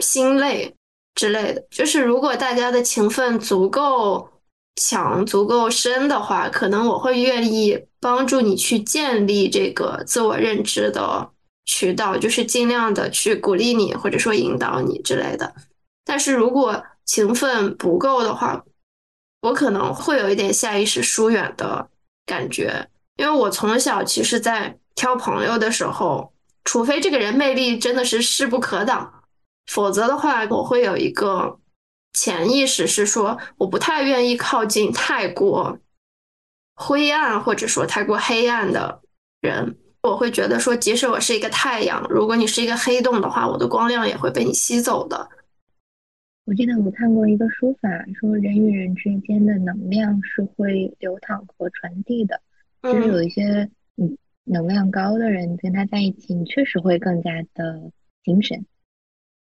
[0.00, 0.74] 心累
[1.14, 1.64] 之类的。
[1.70, 4.28] 就是如果大家的情分足够
[4.76, 11.30] 强、足够深的话，可能我会愿意帮助你去建立这个自我认知的。
[11.64, 15.54] 渠道就是尽量的去鼓励你，或者说引导你之类的。
[16.04, 18.64] 但是如果情分不够的话，
[19.42, 21.88] 我可能会有一点下意识疏远的
[22.26, 22.88] 感觉。
[23.16, 26.32] 因为我从小其实，在挑朋友的时候，
[26.64, 29.22] 除非这个人魅力真的是势不可挡，
[29.66, 31.58] 否则的话，我会有一个
[32.12, 35.78] 潜意识是说，我不太愿意靠近太过
[36.74, 39.02] 灰暗或者说太过黑暗的
[39.40, 39.76] 人。
[40.02, 45.28] 我会觉得说，即使我是一个太阳，如果你是一个黑洞的话，我的光亮也会被你吸走的。
[46.44, 52.40] 我记得我看过一个说法，说人与人之间的能量是会流淌和传递的。
[52.82, 57.92] 就是有一些嗯能量高的人，跟他在一起，你确实会更加的
[58.24, 58.66] 精神。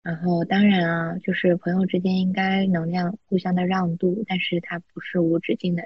[0.02, 5.84] 然后当然啊，就是朋友之间应该能量互相的让渡，但是它不是无止境的。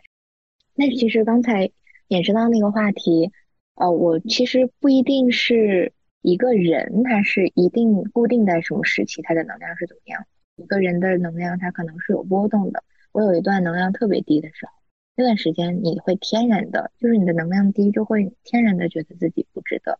[0.75, 1.71] 那其实刚才
[2.09, 3.33] 延伸到那个话题。
[3.75, 10.27] 呃，我其实不一定是一个人，他是一定固定在什么时期，他的能量是怎么样？
[10.57, 12.85] 一个人的能量，他可能是有波动的。
[13.13, 14.73] 我有一段能量特别低的时候，
[15.17, 19.99] 那段时间你会天然的，就是你的能量低，就会天然的觉得自己不值得。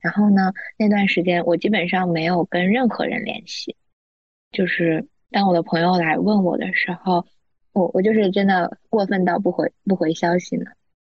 [0.00, 3.76] 然后呢，那段时间我基本上没有跟任何人联系，
[4.52, 7.26] 就是当我的朋友来问我的时候，
[7.72, 10.66] 我我就是真的过分到不回不回消息呢。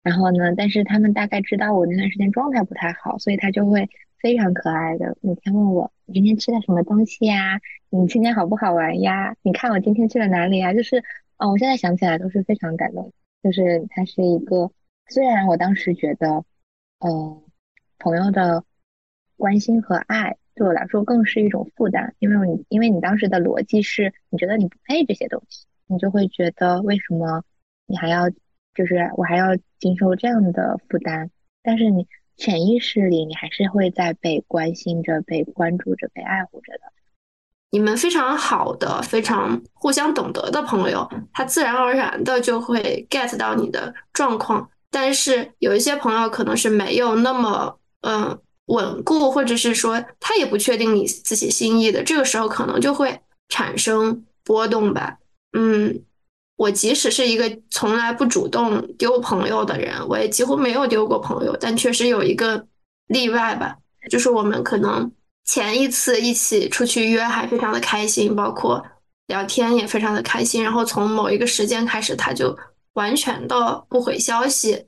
[0.03, 0.55] 然后呢？
[0.57, 3.89] 但是他们大概知道我那段时间状态不太好，所以他就会
[4.19, 7.61] 非常可爱的每天问我：“你今天吃了什么东西呀？
[7.91, 9.37] 你今天好不好玩呀？
[9.43, 11.05] 你看我今天去了哪里呀？”就是，
[11.37, 13.13] 哦，我现在想起来都是非常感动。
[13.43, 14.71] 就是他是一个，
[15.09, 16.45] 虽然我当时觉得，
[16.99, 17.43] 呃，
[17.99, 18.65] 朋友的
[19.37, 27.45] 关心和爱对我来说更是一种负担，因为你因为你当时的逻辑是你觉得你不配这些东西，你就会觉得为什么
[27.87, 28.31] 你还要。
[28.73, 31.29] 就是我还要经受这样的负担，
[31.61, 36.93] 但是你潜意识里你还是会在被关心着、被关注着、被爱护着的。
[37.71, 44.69] 你们非常好的、非常互相懂得的朋友，他自然而然的就会 get 到你的状况。
[44.91, 55.19] 但是有一些朋友可能是没有那么嗯稳固，或者是说他也不确定你自己心意的，这个时候可能就会产生波动吧。
[55.53, 56.03] 嗯。
[56.57, 61.57] 我即使是一个从来不主动丢朋友的人，我也几乎没有丢过朋友。
[61.59, 62.67] 但确实有一个
[63.07, 63.79] 例外吧，
[64.11, 65.11] 就是我们可能
[65.51, 68.87] 前一次一起出去约还非常的开心，包括
[69.27, 70.63] 聊天也非常的开心。
[70.63, 72.57] 然后从某一个时间开始，他就
[72.93, 74.87] 完全的不回消息，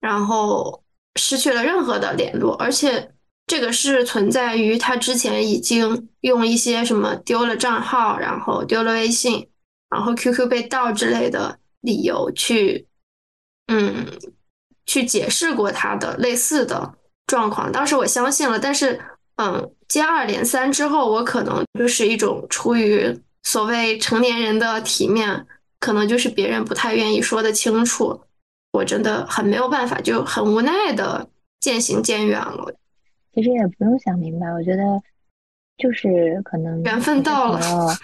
[0.00, 0.84] 然后
[1.16, 2.54] 失去了任何的联络。
[2.58, 3.10] 而且
[3.48, 9.50] 这个是存在于他之前已经用一些什么丢了账号，然后丢了微信。
[9.90, 12.86] 然后 QQ 被盗之类的理由去
[13.66, 14.06] 嗯，
[14.86, 16.94] 去解释过他的类似的
[17.26, 17.72] 状况。
[17.72, 19.00] 当时我相信了，但是，
[19.36, 25.46] 嗯，接二连三之后，我可能就是一种出于所谓成年人的体面，
[25.80, 28.20] 可能就是别人不太愿意说的清楚，
[28.72, 31.28] 我真的很没有办法，就很无奈的
[31.60, 32.74] 渐行渐远了。
[33.32, 35.02] 其实也不用想明白，我觉得
[35.76, 37.60] 就是可能缘分到了，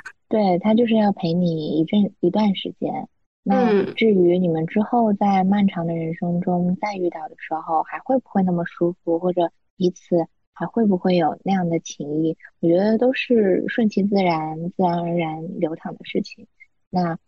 [0.29, 3.09] 对他就是要陪你一阵一段时间。
[3.43, 10.27] 那至于你们之后在漫长的人生中再遇到的时候，还会不会那么舒服，或者彼此
[10.61, 12.37] 还会不会有那样的情谊？
[12.61, 16.47] 我觉得都是顺其自然、自然而然流淌的事情。
[16.91, 17.19] 那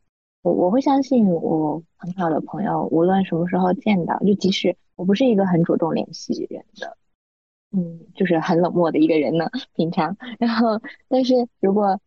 [0.42, 6.98] 我我会相信我很好的朋友，无论什么时候见到，就即使我不是一个很主动联系人的，
[7.74, 10.14] 嗯，就是很冷漠的一个人呢，平常。
[10.38, 11.98] 然后，但是如果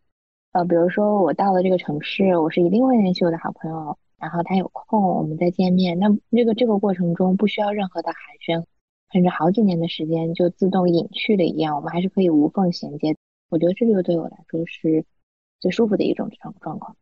[0.52, 5.98] 呃，比如说我到了这个城市，我是一定会联系我的好朋友，然后他有空我们再见面。
[5.98, 8.66] 那这个这个过程中不需要任何的寒暄，
[9.12, 13.16] 甚至好几年的时间就自动隐去了一样，我们还是可以无缝衔接。
[13.50, 15.06] 我觉得这个对我来说是
[15.60, 16.96] 最舒服的一种状状况。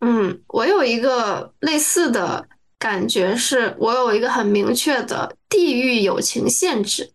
[0.00, 7.12] 嗯，我有一个类似的感觉，是我有一个很明确的地域友情限制。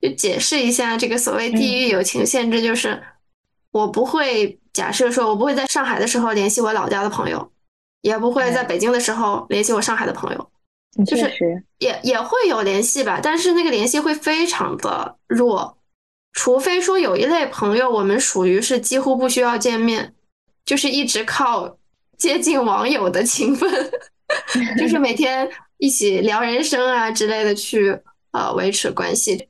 [0.00, 3.02] 就解释一下这个所谓地域友情限制，就是
[3.70, 4.58] 我不会。
[4.72, 7.50] 假设说，我不会在上海的时候联系我老家的朋友，
[8.02, 10.50] 也不会在北京的时候联系我上海的朋友，
[11.06, 11.30] 就是
[11.78, 15.78] 也也会有联系吧，但是那个联系会非常的弱，
[16.32, 20.14] 除非说有一类朋友，我们属于是几乎不需要见面，
[20.64, 21.78] 就是一直靠
[22.18, 23.70] 接近网友的情分，
[24.78, 25.48] 就是每天
[25.78, 27.98] 一起聊人生啊之类的去
[28.32, 29.48] 呃维持关系。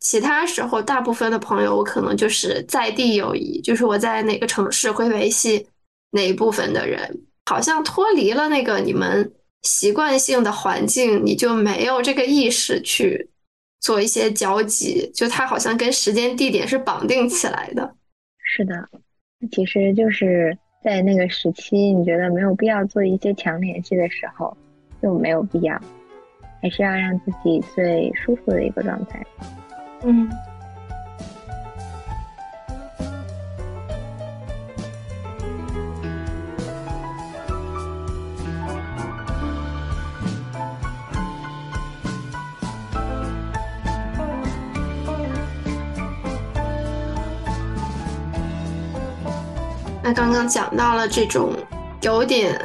[0.00, 5.66] 其他时候，大部分的朋友，我可能就是在地友谊，就是我在哪个城市会维系
[6.12, 13.28] 哪一部分的人，好像脱离了那个你们习惯性的环境，你就没有这个意识去
[13.80, 17.94] 做一些交集，就它好像跟时间地点是绑定起来的。
[18.42, 18.88] 是的，
[19.52, 24.56] 其实就是在那个时期，你觉得没有必要做一些强联系的时候，
[25.02, 25.78] 就没有必要，
[26.62, 29.24] 还是要让自己最舒服的一个状态。
[30.04, 30.30] 嗯。
[50.08, 51.52] 那刚刚讲到了这种
[52.00, 52.58] 有点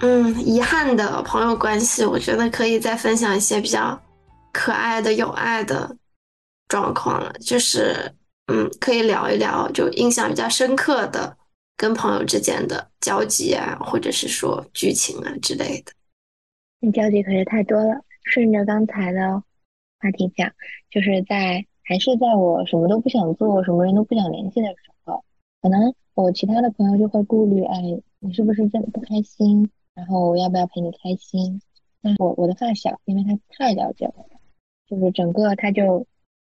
[0.00, 4.00] 嗯遗憾的朋友关系，我觉得可以再分享一些比较
[4.54, 5.94] 可爱的、有爱的。
[6.66, 7.94] 状况了，就是
[8.46, 11.36] 嗯，可以聊一聊，就印象比较深刻的
[11.76, 15.92] 跟朋友之间的交集啊，或者是说剧情啊之类的。
[16.80, 18.00] 那交集可是太多了。
[18.24, 19.42] 顺着刚才的
[20.00, 20.50] 话题讲，
[20.90, 25.22] 就是在还是在我什么都不想做、什么人都不想联系的时候，
[25.60, 27.80] 可能我其他的朋友就会顾虑，哎，
[28.18, 29.70] 你是不是真的不开心？
[29.94, 31.60] 然后我要不要陪你开心？
[32.00, 34.40] 那我我的发小，因为他太了解我了，
[34.88, 36.06] 就是整个他就。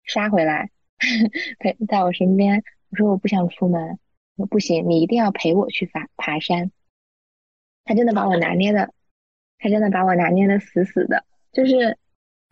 [0.04, 0.68] 杀回来，
[1.60, 2.64] 陪在我身边。
[2.90, 4.00] 我说我不想出门，
[4.34, 6.72] 我说不行，你一定要陪我去爬爬山。
[7.84, 8.92] 他真的把我拿捏的，
[9.58, 11.24] 他真的把我拿捏的死死的。
[11.52, 11.96] 就是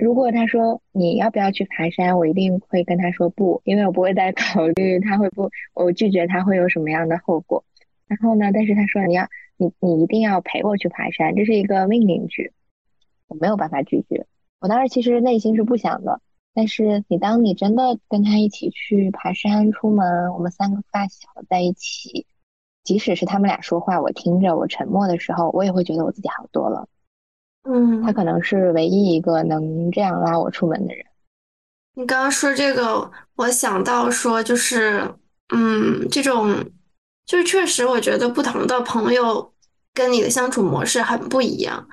[0.00, 7.62] 如果他说你要不要去爬山，我一定会跟他说不，因为我不会再考虑他会不，我拒绝他会有什么样的后果。
[8.06, 12.52] 然后呢，但是他说你要你你一定要陪我去爬山，这是一个命令句，
[13.28, 14.26] 我没有办法拒绝。
[14.58, 16.20] 我当时其实内心是不想的。
[16.52, 22.26] 但是你当你真的跟他一起去爬山、出门，我们三个发小在一起，
[22.82, 26.88] 即使是他们俩说话，我听着我沉默的时候，我也会觉得我自己好多了。
[27.64, 31.04] 嗯，他可能是唯一一个能这样拉我出门的人。
[31.94, 35.14] 你刚刚说这个，我想到说就是，
[35.54, 36.64] 嗯，这种
[37.26, 39.52] 就是确实，我觉得不同的朋友
[39.92, 41.88] 跟你的相处模式很不一样，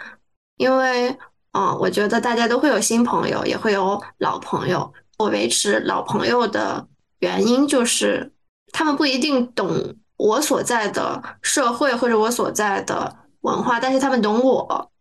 [0.57, 1.17] 因为。
[1.53, 4.93] 嗯，我觉得大家都会有新朋友，也会有老朋友。
[5.17, 6.87] 我维持老朋友的
[7.19, 8.31] 原因就是，
[8.71, 14.91] 他们不一定懂我所在的社会或者我所在的文化，但是他们懂我。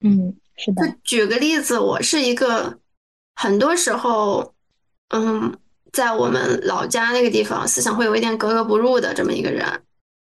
[0.00, 0.86] 嗯，是的。
[0.86, 2.78] 就举个例子，我是一个
[3.34, 4.54] 很多时候，
[5.10, 5.56] 嗯，
[5.92, 9.82] 在我们老家那个地方，思想会有一点格格不入的这么一个人。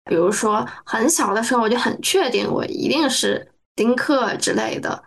[0.05, 5.03] 比如说，很小的时候，我就很确定我一定是丁克之类的。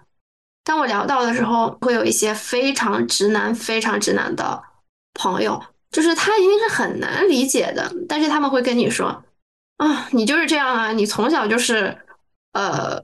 [0.62, 4.62] 当我聊到的时候，会有一些非常直男、非常直男的
[5.14, 9.24] 朋友，就是他一定是很难理解的，但是他们会跟你说
[9.78, 11.96] ：“啊，你就是这样啊，你从小就是，
[12.52, 13.02] 呃，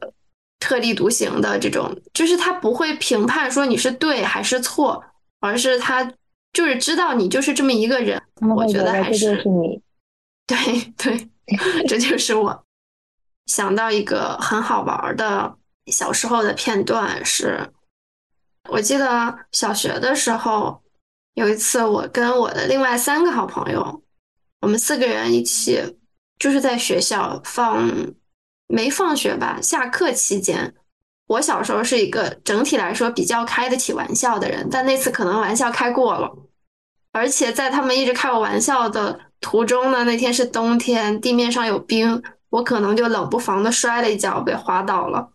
[0.59, 5.05] 特立独行的这种，就是他不会评判说你是对还是错，
[5.41, 6.13] 而是他
[6.53, 8.21] 就是知道你就是这么一个人。
[8.55, 9.81] 我觉得还是你，
[10.47, 10.57] 对
[10.97, 11.31] 对，
[11.87, 12.65] 这就是我。
[13.47, 17.71] 想到一个很好玩的小时候的片段是，
[18.69, 20.83] 我记得小学的时候
[21.35, 24.03] 有一次，我跟我的另外三个好朋友，
[24.63, 25.81] 我们四个人一起
[26.41, 27.89] 就是在学校放
[28.69, 30.75] 没放学吧，下课期间。
[31.29, 36.33] 我小时候是一个整体来说比较开得起玩笑的人，但那次可能玩笑开过了，
[37.13, 42.23] 而且在他们一直开我玩笑的途中呢，那天是冬天，地面上有冰。
[42.49, 45.29] 我可能就冷不防的摔了一跤，被滑倒了，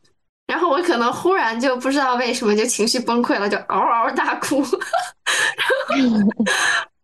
[0.47, 4.63] 然后我可能忽然就不知道为什么就情绪崩溃了，就嗷嗷大哭。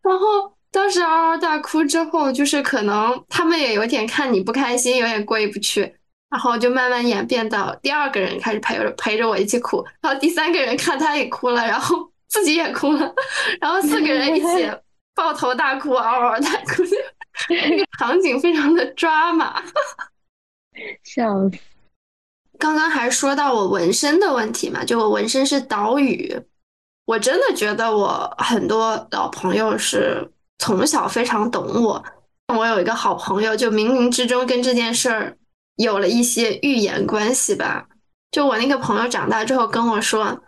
[0.01, 0.25] 然后
[0.71, 5.93] 当时嗷嗷大哭之后，就是可能他们也有点看你不开心，有点过意不去，
[6.29, 11.95] 然后就慢慢演变到第二个人开始陪着陪着我一起哭，然后第三个人看他也哭了，然后
[12.27, 13.13] 自己也哭了，
[13.61, 14.69] 然后四个人一起
[15.15, 16.83] 抱头大哭，嗷嗷大哭。
[17.49, 19.61] 那个场景非常的抓马，
[21.03, 21.57] 笑死！
[22.57, 26.35] 刚刚还说到我纹身的问题嘛，就我纹身是岛屿，
[27.05, 32.03] 我真的觉得我很多老朋友是从小非常懂我。
[32.55, 35.37] 我有一个好朋友，就冥冥之中跟这件事儿
[35.77, 37.87] 有了一些预言关系吧。
[38.29, 40.39] 就我那个朋友长大之后跟我说，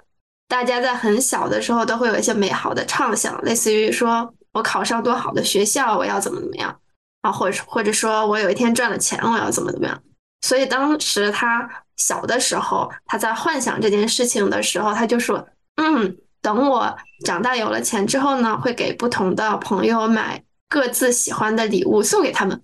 [0.48, 4.34] 大家在很小的时候都会有一些美好的畅想，类似于说。
[4.52, 6.76] 我考上多好的学校，我要怎么怎么样
[7.22, 7.32] 啊？
[7.32, 10.02] 或者或者说我有一天赚了钱，我要怎么怎么样？
[10.42, 22.60] 所以当时他小的时候，他在幻想这件事情的时候，他就说：“嗯，等我长大有了钱之后呢，会给不同的朋友买各自喜欢的礼物送给他们。”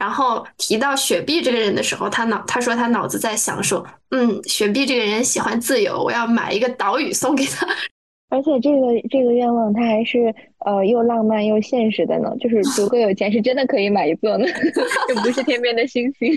[0.00, 7.66] 然后提到雪碧这个人的时候，他脑他说他脑子在想说：“嗯，雪碧这个人喜欢自由，我要买一个岛屿送给他。
[8.30, 10.34] ”而且这个这个愿望，他还是
[10.64, 12.34] 呃又浪漫又现实的呢。
[12.40, 14.46] 就是足够有钱，是真的可以买一座呢，
[15.08, 16.32] 就不是天边的星星。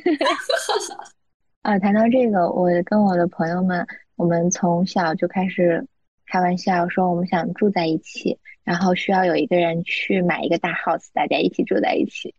[1.62, 3.88] 啊，谈到这个，我跟我的朋友们，
[4.18, 5.88] 我们从小就开始
[6.26, 12.34] 开玩笑说，我们想住在一起，然后需要有一个人去买一个大 house，大家一起住在一起。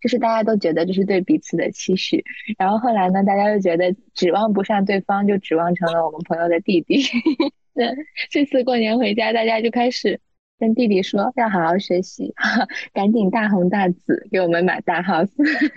[0.00, 2.24] 就是大家都觉得这是对彼此的期许，
[2.58, 7.02] 然后后来呢，大家又觉得指望不上对方，就指望成了我们朋友的弟弟。
[7.74, 7.94] 对，
[8.30, 10.20] 这次过年回家，大家就开始
[10.58, 12.34] 跟弟弟说要好好学习，
[12.92, 15.30] 赶紧大红大紫给我们买大 house，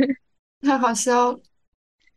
[0.62, 1.40] 太好笑了。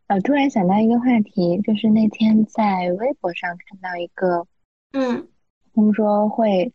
[0.07, 4.47] 呃，突然想到一个话题，就是那天在微博上看到一个，
[4.93, 5.27] 嗯，
[5.73, 6.71] 他们说会，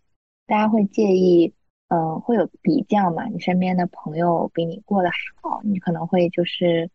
[0.47, 1.55] 大家会介意，
[1.93, 3.27] 嗯，会有比较嘛？
[3.27, 5.11] 你身边的朋友比你过得
[5.43, 6.89] 好，你可能会就是，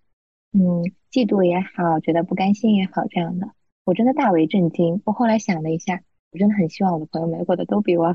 [0.53, 0.81] 嗯，
[1.11, 3.47] 嫉妒也好，觉得不甘心也好，这样的。
[3.83, 4.99] 我真的大为震惊。
[5.05, 8.13] 我后来想了一下，我真的很希望我的朋友们过得都比我好，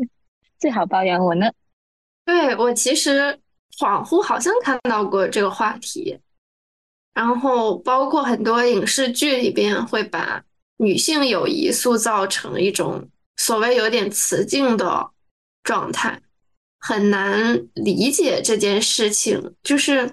[0.60, 1.50] 最好包养我呢。
[2.26, 3.40] 对我其实
[3.78, 6.18] 恍惚好像看到过这个话题，
[7.14, 10.44] 然后包括很多影视剧里边会把
[10.76, 15.10] 女性友谊塑造成一种所谓有点雌竞的
[15.64, 16.20] 状态，
[16.78, 20.08] 很难理解这件事情，就是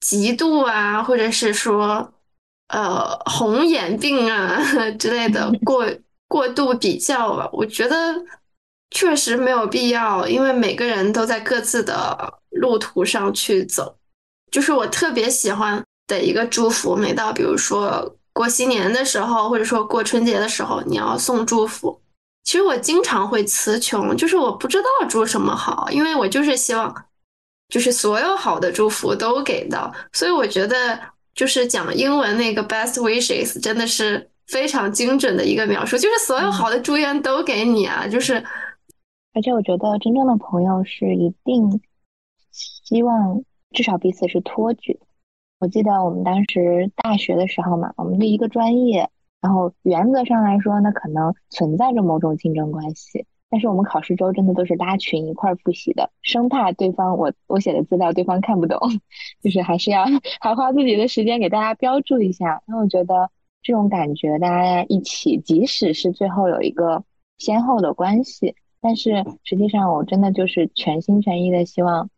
[0.00, 2.12] 嫉妒啊，或者是说。
[2.72, 4.62] 呃，红眼病啊
[4.96, 5.84] 之类的 过
[6.28, 8.14] 过度比较吧，我觉得
[8.92, 13.96] 确实没有必要，因为每个人都在各自的路途上去走。
[14.52, 22.00] 就是我特别喜欢的一个祝福，每到比如说过新年的时候，或者说过春节的时候，你要送祝福。
[22.50, 26.92] 其实我经常会词穷，就是我不知道祝什么好，因为我就是希望，
[27.68, 30.98] 就是所有好的祝福都给到，所以我觉得。
[31.32, 38.06] 就是讲英文那个 best wishes，真的是非常精准的一个描述，就是所有好的祝愿都给你啊！
[38.06, 38.34] 就是，
[39.32, 41.80] 而且我觉得真正的朋友是一定
[42.50, 44.98] 希望至少彼此是托举。
[45.60, 49.08] 我记得我们当时大学的时候嘛，我们的一个专业，
[49.40, 53.26] 然后原则上来说呢，可能存在着某种竞争关系。
[53.52, 58.78] 但是我们考试周真的都是拉群一块儿复习的，生怕对方我我写的资料对方看不懂，
[59.42, 60.04] 就是还是要
[60.40, 62.62] 还花自己的时间给大家标注一下。
[62.66, 63.28] 那我觉得
[63.60, 67.02] 这种感觉，大家一起，即使是最后有一个
[67.38, 72.08] 先后的关系，但是实际上我真的就是全心全意的希望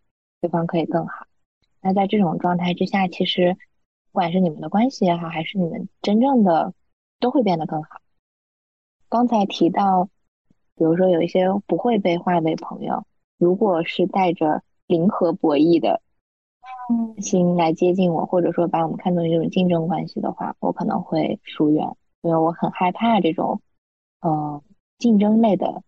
[0.43, 1.27] 对方可以更好。
[1.81, 3.55] 那在这种状态之下，其实
[4.13, 6.75] 不管是你们的关系也好，还是你们真正的
[7.23, 7.89] 都会变得更好。
[9.09, 10.11] 刚才提到。
[10.75, 13.05] 比如说，有一些不会被化为朋友，
[13.39, 16.01] 如果是带着零和博弈的
[17.21, 21.87] 心来接近我，或者说把我们看作一种竞争关系的话，我可能会疏远，
[22.23, 23.61] 因为我很害怕这种，
[24.23, 24.63] 呃，
[24.99, 25.83] 竞争类的。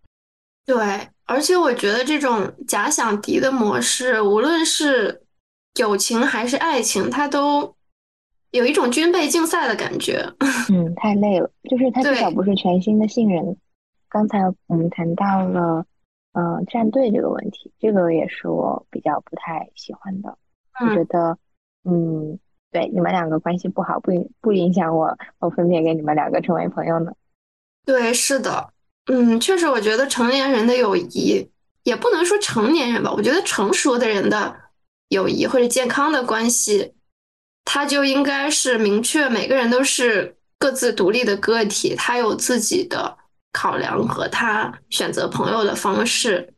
[0.67, 0.77] 对，
[1.25, 5.25] 而且我觉得这种假想敌的模式，无论是
[5.81, 7.75] 友情还是爱情，它都
[8.55, 10.25] 有一种军备竞赛的感觉。
[10.73, 13.57] 嗯，太累了，就是他至少不是全新的信任。
[14.09, 14.39] 刚才
[14.69, 15.85] 我们谈到了，
[16.35, 20.39] 呃，站队这个问题，这个也是我比较不太喜欢的。
[20.81, 21.37] 我觉得，
[21.85, 22.39] 嗯，
[22.71, 27.13] 对，你们两个关系不好，不影不影响我，我分别给你们两个成为朋友呢。
[27.85, 28.71] 对，是的，
[29.07, 31.51] 嗯，确实，我觉得成年人的友谊，
[31.83, 34.55] 也不能说成年人吧，我觉得成熟的人的
[35.09, 36.95] 友谊或者健康的关系，
[37.65, 43.19] 他就应该是明确每个人都是各自独立的个体，他有自己的。
[43.57, 46.55] 考量和他选择朋友的方式，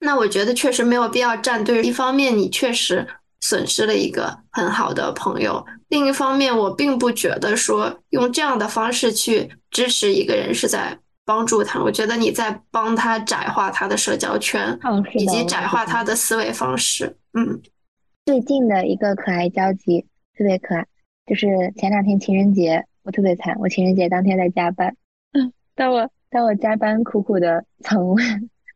[0.00, 1.82] 那我觉得确实没有必要站队。
[1.82, 3.06] 一方面，你确实
[3.42, 11.82] 损失了一个很好的朋友；另一方面，我并不觉得说用这样的方式去支持一个人是在帮助他。
[11.82, 14.80] 我觉得你在帮他窄化他的社交圈，
[15.12, 17.14] 以及窄化他的思维方式。
[17.34, 17.60] 嗯，
[18.24, 20.06] 最近的一个可爱交集
[20.38, 20.86] 特别可爱，
[21.26, 24.96] 就是前两天情人节，我特别惨，我情人节当天在加班。
[25.32, 26.08] 嗯，当我。
[26.30, 28.14] 当我加班苦苦的从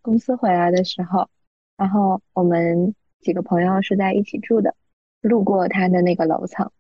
[0.01, 1.29] 公司回来的时候，
[1.77, 4.75] 然后我们几个朋友是在一起住的，
[5.21, 6.71] 路过他的那个楼层，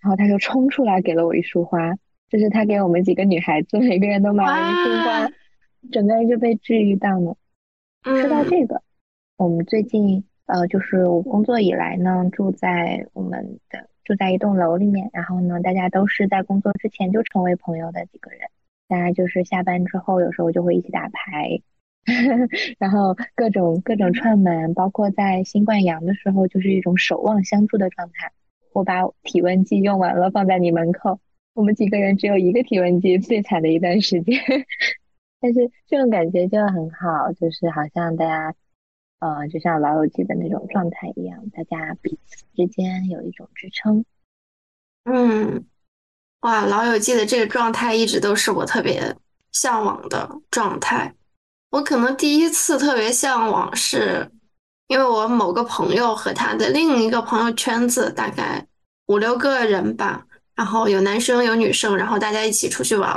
[0.00, 1.96] 然后他就冲出来给了我一束花，
[2.30, 5.28] 就是他给我们几个女孩子每个人都买了一束花，
[5.90, 7.36] 整个人就被治愈到了。
[8.04, 8.80] 说到这个，
[9.36, 18.40] 我们最近呃，就是我工作以来呢，住在我们的住在一栋楼里面，然后呢，大家都是在工作之前就成为朋友的几个人。
[18.86, 21.62] 大家就是下班之后，有时候就会一起打牌，
[22.78, 28.32] 然后各种各种串门，包括在新冠阳的时候，就是一种守望相助的状态。
[28.74, 31.18] 我把体温计用完了，放在你门口，
[31.54, 34.38] 我们几个人只有一个体温计，最惨的一段时间。
[35.40, 38.54] 但是这种感觉就很好，就是好像大家，
[39.22, 44.04] 呃，就像老友记的那种状态一样，大家彼此之间有一种支撑。
[45.04, 45.64] 嗯。
[46.40, 49.14] 哇，老友记的这个状态一直都是我特别
[49.52, 51.14] 向往的状态。
[51.70, 54.28] 我可能第一次特别向往，是
[54.88, 58.66] 因为我某个朋友和他的另一个朋友圈子大概
[59.06, 63.08] 五六个人吧，然后有男生有女生，然后大家一起出去玩，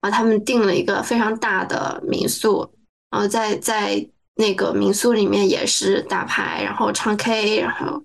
[0.00, 2.68] 然后他们订了一个非常大的民宿，
[3.08, 4.04] 然后在在
[4.36, 8.02] 那个民宿里面也是打牌，然后唱 K，然后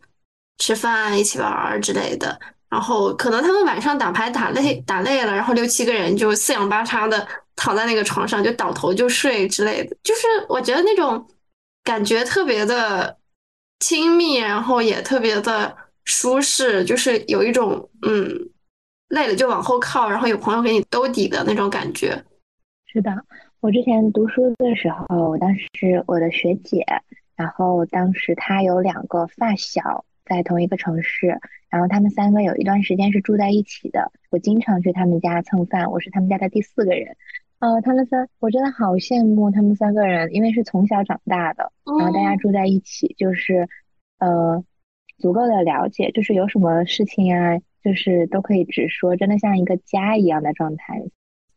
[0.57, 2.39] 吃饭一起玩之类的。
[2.69, 9.97] 然后可能他们晚上打牌打累打累了，然后六七个人就四仰八叉的躺在那个床上，就倒头就睡之类的。
[10.03, 11.27] 就是我觉得那种
[11.83, 13.17] 感觉特别的
[13.79, 15.75] 亲密，然后也特别的
[16.05, 18.49] 舒适，就是有一种嗯
[19.07, 22.23] 累了就往后靠，然后有朋友给你兜底的那种感觉。
[22.85, 23.09] 是的，
[23.61, 26.85] 我之前读书的时候，当时我的学姐，
[27.35, 30.05] 然后当时她有两个发小。
[30.25, 31.39] 在同一个城市，
[31.69, 34.11] 然后他们三个有一段时间是住在一起的。
[34.29, 37.17] 我经常去他们家蹭饭，我是他们家的第四个人。
[37.57, 43.67] 呃，他们三，我真的好羡慕他们三个人，因为是从小长大的，然后大家住在一起，就是
[44.19, 44.63] 呃，
[45.17, 51.01] 足够的了解，就是有什么事情啊，就是都可以直说，真的像一个家一样的状态。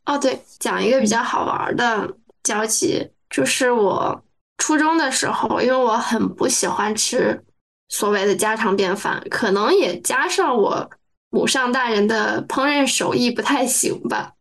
[0.05, 4.23] 哦，对，讲一个比较好玩的交集，就是我
[4.59, 7.43] 初中的时候，因为我很不喜欢吃。
[7.89, 10.91] 所谓的家常便饭，可能也加上我
[11.29, 14.33] 母上大人的烹饪手艺不太行吧，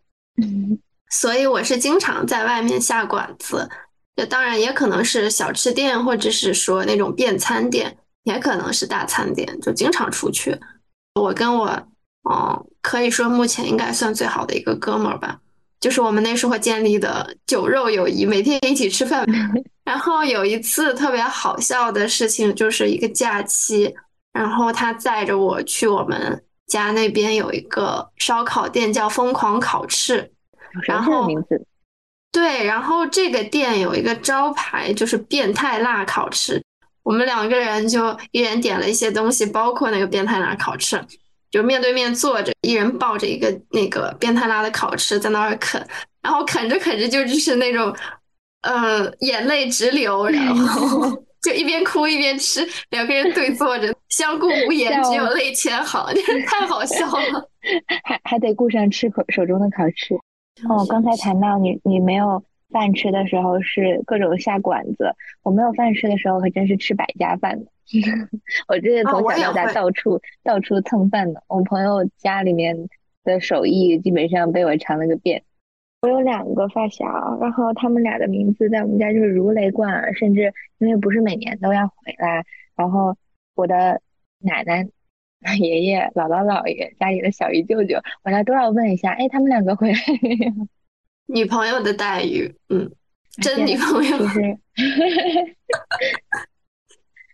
[0.42, 3.70] 嗯所以我是经常在外面下馆子。
[4.16, 10.58] 这当然也可能是小吃店，或者是说那种便餐店，也可能是大餐店，就经常出去。
[11.16, 11.68] 我跟我，
[12.30, 15.42] 嗯，可以说目前应该算最好的一个哥们儿吧。
[15.82, 19.26] 就是我们那时候建立的酒肉友谊，每天一起吃饭。
[19.84, 23.94] 然后有一次特别好笑的事情，就是一个假期，
[24.32, 30.32] 然后他载着我去我们家那边有一个烧烤店，叫疯狂烤翅。
[30.88, 31.66] 然后名字。
[32.32, 36.64] 对，然后这个店有一个招牌，就是变态辣烤翅。
[37.04, 41.04] 我们两个人就一人点了一些东西，包括那个变态辣烤翅。
[41.52, 45.86] 就面对面坐着，一人抱着一个那个变态辣的烤翅在那儿啃，
[46.22, 47.94] 然后啃着啃着就就是那种，
[48.62, 51.12] 呃，眼泪直流，然后
[51.44, 56.06] 就一边哭一边吃，两个人对坐着，相顾无言，只有泪千行，
[56.48, 57.50] 太好笑了。
[58.06, 60.16] 还还得顾上吃口手中的烤翅。
[60.70, 67.72] 哦，刚才谈到你，你没有饭吃的时候是各种下馆子，我没有饭吃的时候可真是吃百家饭 的。
[68.68, 71.44] 我这是从小到大到处到处蹭饭的。
[71.48, 72.90] 我朋友家里面
[73.24, 75.44] 的手艺基本上被我尝了个遍。
[76.02, 77.06] 我有两个发小，
[77.40, 82.44] 然后他们俩的名字在我们家就是如雷贯耳，甚至因为不是每年都要回来，
[82.76, 83.16] 然后
[83.54, 84.02] 我的
[84.40, 84.88] 奶奶、
[85.60, 90.68] 爷爷、姥姥、姥爷家里的小姨、舅舅，我家都要问一下，哎，他们两个回来没有？
[91.34, 92.92] 女朋友的待遇，嗯，
[93.42, 94.18] 真女朋友。
[94.18, 94.58] 其实，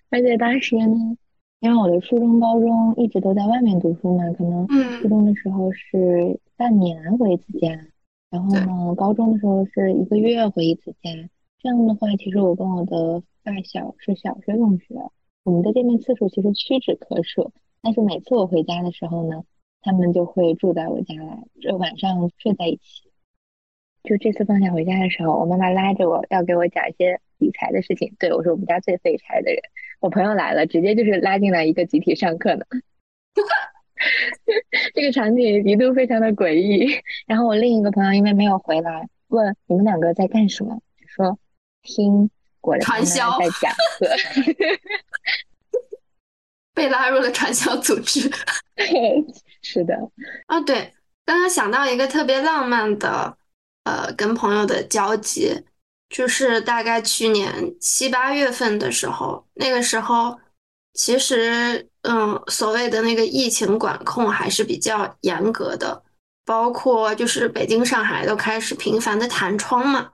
[0.09, 1.17] 而且当时呢，
[1.59, 4.67] 因为我的初中、高中一直都在外面读书嘛，可能
[5.01, 7.71] 初中的时候是半年回一次家，
[8.29, 11.09] 然后呢，高中的时候是一个月回一次家。
[11.59, 14.93] 这样的话，其实我跟我的发小是小学同学，
[15.43, 17.51] 我们的见面次数其实屈指可数。
[17.81, 19.43] 但是每次我回家的时候呢，
[19.81, 23.06] 他们就会住在我家来，就晚上睡在一起。
[24.07, 28.15] 就这次放假回家的时候，我妈妈拉着我要给我讲一些理财的事情。
[28.17, 29.61] 对我是我们家最废柴的人。
[29.99, 32.63] 我朋友来了，直接就是拉进来一个集体上课呢。
[34.95, 37.01] 这个场景一度非常的诡异。
[37.25, 40.79] 然后我另一个朋友因为没有回来，问你们两个在干什么？
[41.05, 41.37] 说
[41.81, 42.29] 听
[42.61, 44.07] 果传销在讲课，
[46.73, 48.31] 被拉入了传销组织。
[49.61, 49.93] 是的。
[50.45, 50.93] 啊，对，
[51.25, 53.37] 刚刚想到一个特别浪漫的。
[53.87, 55.63] 呃，跟朋友的交集，
[56.09, 60.37] 就是大概去年七八月份的时候，那个时候，
[60.93, 66.03] 其实，嗯，所谓的那个疫情管控还是比较严格的，
[66.43, 70.09] 包括就是北京、上海都开始频繁的弹窗嘛，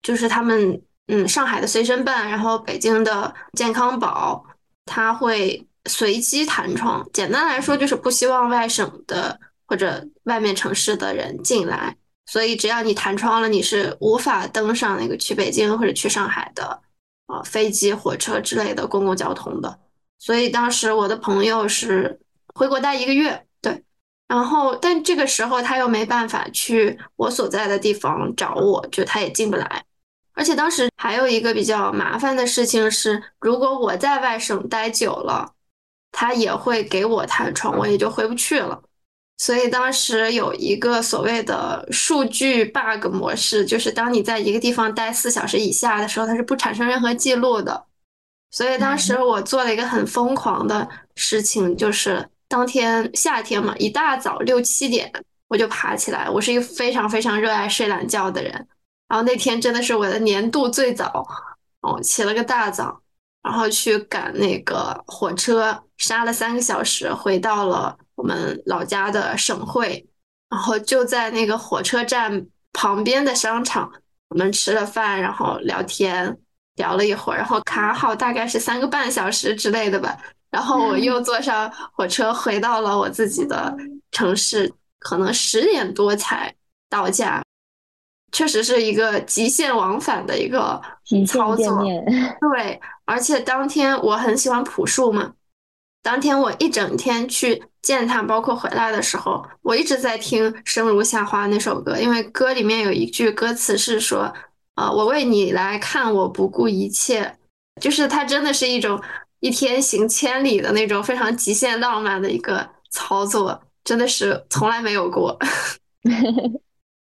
[0.00, 4.42] 就是他们，嗯，上海的随身办，然后北京的健康宝，
[4.86, 11.94] 他会随机弹窗，简单来说就是不希望外省的或者外面城市的人进来。
[12.30, 16.80] 所以，只要你弹窗了，你是无法登上那个去北京或者去上海的
[17.26, 19.80] 啊飞机、火车之类的公共交通的。
[20.16, 22.20] 所以当时我的朋友是
[22.54, 23.82] 回国待一个月，对，
[24.28, 29.84] 然后但这个时候他又没办法去我所在的地方找我，就他也进不来。
[30.32, 35.52] 而且当时还有一个比较麻烦的事情是，如果我在外省待久了，
[36.12, 38.80] 他也会给我弹窗，我也就回不去了。
[39.40, 47.86] 所以当时有一个所谓的数据 bug 模式，就是当你在一个地方待四小时以下的时候，它是不产生任何记录的。
[48.50, 55.10] 所以当时我做了一个很疯狂的事情，就是当天夏天嘛，一大早六七点
[55.48, 56.28] 我就爬起来。
[56.28, 58.52] 我是一个非常非常热爱睡懒觉的人，
[59.08, 61.26] 然后那天真的是我的年度最早，
[61.80, 63.00] 哦，起了个大早，
[63.42, 67.96] 然后去赶那个火车，杀了三个小时，回到了。
[68.20, 70.06] 我们老家的省会，
[70.50, 73.90] 然后就在那个火车站旁边的商场，
[74.28, 76.36] 我们吃了饭，然后聊天
[76.74, 80.18] 聊了一会儿，然后卡好大概是三个半小时之类的吧，
[80.50, 83.74] 然后我又坐上火车回到了我自己的
[84.10, 86.54] 城市，可能十点多才
[86.90, 87.42] 到家，
[88.32, 90.78] 确实是一个极限往返的一个
[91.26, 91.82] 操作，
[92.52, 95.32] 对，而且当天我很喜欢朴树嘛。
[96.02, 104.32] 当天我一整天去见他，包括回来的时候，我一直在听《生如夏花》那首歌，因为歌里面有一句歌词是说
[104.74, 107.36] ：“啊，我为你来看，我不顾一切。”
[107.80, 109.00] 就是它真的是一种
[109.40, 115.38] 一天行千里的那种非常极限浪漫的一个操作，真的是从来没有过。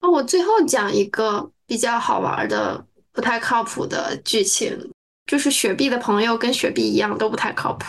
[0.01, 4.91] 那 我最后讲一个比较好玩的、不太靠谱的剧情，
[5.27, 7.85] 就是雪碧的朋友跟雪碧一样都不太靠谱。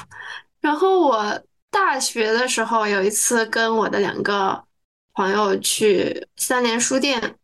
[0.61, 1.41] 然后我
[1.75, 4.65] 大学的时候有一次跟我的两个
[5.13, 7.35] 朋友去三联书店，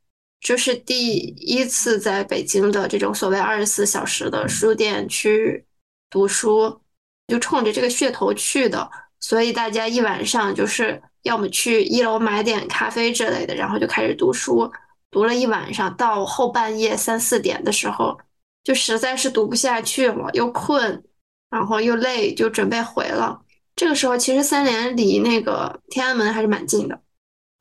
[0.40, 5.66] 就是第一次在北京的这种所谓二十四小时的书店去
[6.08, 6.80] 读书，
[7.26, 8.88] 就冲着这个噱头去的。
[9.18, 14.70] 所以大家一晚上就是要么去一楼买点咖啡之类的，然后就开始读书，
[15.10, 18.16] 读了一晚上，到后半夜三四点的时候，
[18.62, 21.02] 就实在是读不下去了，又困。
[21.50, 23.42] 然后又累，就准备回了。
[23.80, 27.00] 这个时候，其实三联离那个天安门还是蛮近的。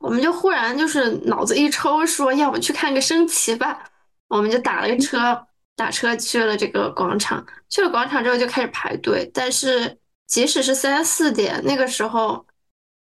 [0.00, 3.82] 我们就忽然就是脑子一抽，说要不去看个升旗吧。
[4.28, 7.42] 我们就打了个车，打车去了这个广场。
[7.70, 9.30] 去了广场之后就开始排队。
[9.32, 9.96] 但是
[10.26, 12.44] 即使是三四点那个时候，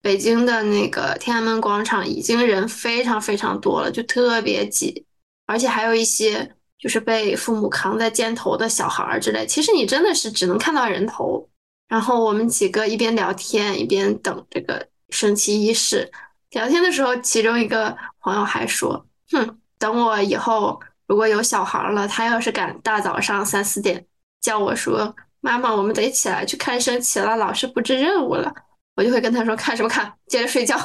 [0.01, 5.05] 北京的那个天安门广场已经人非常非常多了，就特别挤，
[5.45, 6.55] 而且还有一些。
[6.79, 11.47] 就是被父母扛在肩头的小孩儿之类，其实你真的是只能看到人头。
[11.91, 16.09] 然后我们几个一边聊天一边等这个升旗仪式。
[16.51, 24.05] 聊天的时候，其中一个朋友还说：“哼，等我以后如果有小孩了，他要是敢大早上三四点
[24.39, 28.49] 叫我说：“妈妈，我们得起来去看升旗了，老师布置任务了。”
[28.95, 30.13] 我就会跟他说：“看什么看？
[30.27, 30.77] 接着睡觉。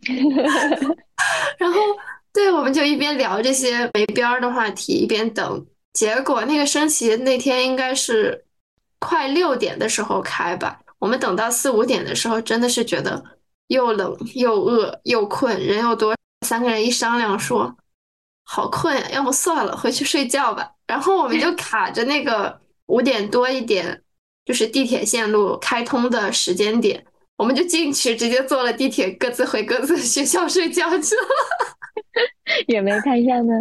[1.60, 1.78] ”然后，
[2.32, 5.66] 对，我们就一边聊这些没边儿的话题，一边等。
[5.92, 8.46] 结果那个升旗那天应该是
[9.00, 13.20] 快六点的时候开吧，我们等到四五点的时候，真的是觉得
[13.66, 16.14] 又冷又饿又困，人又多，
[16.46, 17.76] 三个人一商量说。
[18.44, 20.72] 好困呀，要么算了，回去睡觉吧。
[20.88, 24.02] 然后我们就 卡着那个五点多一点，
[24.44, 31.28] 就是地铁线路开通的时间点，我们就进去，直接坐了地铁，各自回各自的学校睡觉去了。
[32.66, 33.52] 也没看上呢，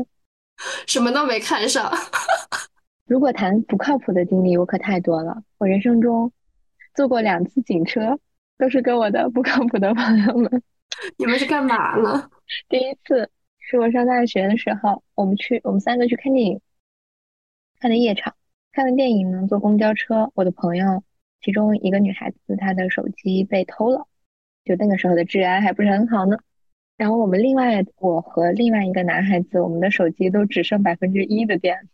[0.87, 1.95] 什么都没看上。
[3.09, 5.43] 如果谈不靠谱的经历，我可太多了。
[5.57, 6.31] 我人生中
[6.93, 8.19] 坐过两次警车，
[8.57, 10.61] 都是跟我的不靠谱的朋友们。
[11.17, 12.29] 你们是干嘛了？
[12.69, 13.29] 第一次。
[13.61, 16.59] 是我上大学的时候，我们去，我们三个去看电影，
[17.79, 18.33] 看的夜场。
[18.71, 21.03] 看完电影呢，坐公交车，我的朋友
[21.39, 24.07] 其中一个女孩子，她的手机被偷了，
[24.65, 26.37] 就那个时候的治安还不是很好呢。
[26.97, 31.87] 然后我们另外，我和另外一个男孩子，我们的手机都只剩百分之一的电，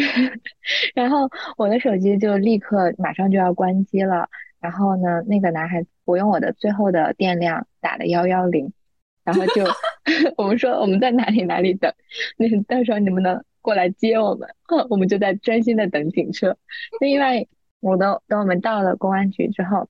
[0.94, 4.28] 然后我的手机就立刻马上就要关机了。
[4.60, 8.72] 然后呢，那个男孩，我用我的最后的电量打了幺幺零。
[9.22, 9.64] 然后就
[10.36, 11.92] 我们说我们在哪里哪里等，
[12.36, 14.48] 那到时候你们能过来接我们，
[14.88, 16.56] 我们就在专心的等警车。
[17.00, 17.46] 另外，
[17.80, 19.88] 我都等我们到了公安局之后，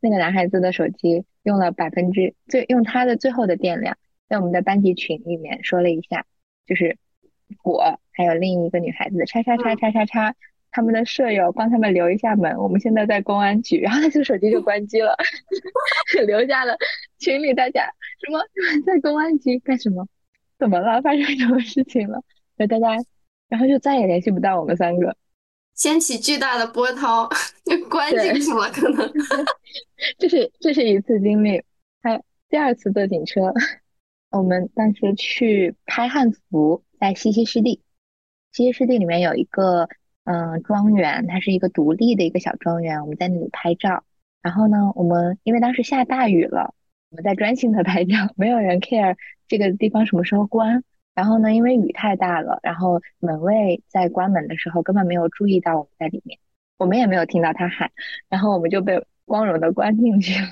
[0.00, 3.96] 那个男孩子的手机用了百分之最用他的最后的电量，
[4.28, 6.26] 在我们的班级群里面说了一下，
[6.66, 6.98] 就是
[7.64, 10.34] 我还有另一个女孩子叉叉叉叉叉叉。
[10.72, 15.16] 他们的舍友帮他们留一下门，我们现在在公安局，然后他就手机就关机了，
[16.26, 16.76] 留下了
[17.18, 17.86] 群里大家
[18.20, 18.38] 什么
[18.84, 20.06] 在公安局干什么？
[20.58, 21.00] 怎么了？
[21.00, 22.22] 发生什么事情了？
[22.58, 23.02] 就大家，
[23.48, 25.16] 然后就再也联系不到我们三个，
[25.74, 27.26] 掀起巨大的波涛，
[27.64, 29.10] 就关进去了，可能。
[30.18, 31.62] 这是这是一次经历，
[32.02, 33.54] 还有第二次坐警车，
[34.30, 37.80] 我们当时去拍汉服，在西溪湿地，
[38.56, 39.88] 西溪湿地里面有一个。
[40.28, 44.02] 嗯，庄园它是一个独立的一个小庄园，我们在那里拍照。
[44.42, 46.74] 然后呢，我们因为当时下大雨了，
[47.10, 49.14] 我们在专心的拍照，没有人 care
[49.46, 50.82] 这个地方什么时候关。
[51.14, 56.40] 然后呢，因为雨太大了，然后门卫在关门的时候根本没有注意到我们在里面，
[56.76, 57.92] 我们也没有听到他喊，
[58.28, 60.48] 然后我们就被光荣的关进去了。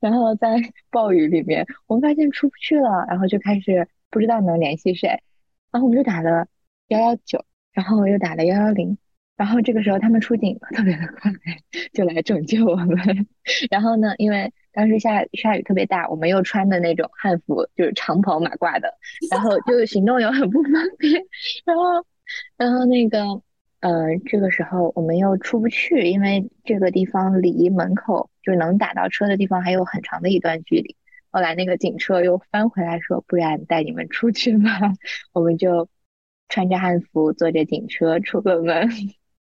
[0.00, 0.56] 然后在
[0.90, 5.22] 暴雨里面，我们发现出不去了，然后就开始不知道能联系谁，
[5.70, 6.48] 然后我们就打了
[6.88, 7.44] 幺幺九。
[7.72, 8.96] 然后我又打了幺幺零，
[9.36, 11.30] 然后这个时候他们出警特别的快，
[11.92, 13.26] 就来拯救我们。
[13.70, 18.94] 然后呢，因为当时下下雨特别大，我们又穿的那种汉服，就是长袍马褂的，
[19.30, 21.22] 然后就行动又很不方便。
[21.66, 22.06] 然后，
[22.56, 23.18] 然后那个，
[23.80, 30.96] 呃，这个时候我们又出不去，因为这个地方离门口就能打到车的地方还有很长的一段距离。
[31.30, 34.94] 后来那个警车又翻回来说，不然带你们出去吧，
[35.34, 35.90] 我们就。
[36.48, 38.88] 穿着汉服，坐着警车出了门，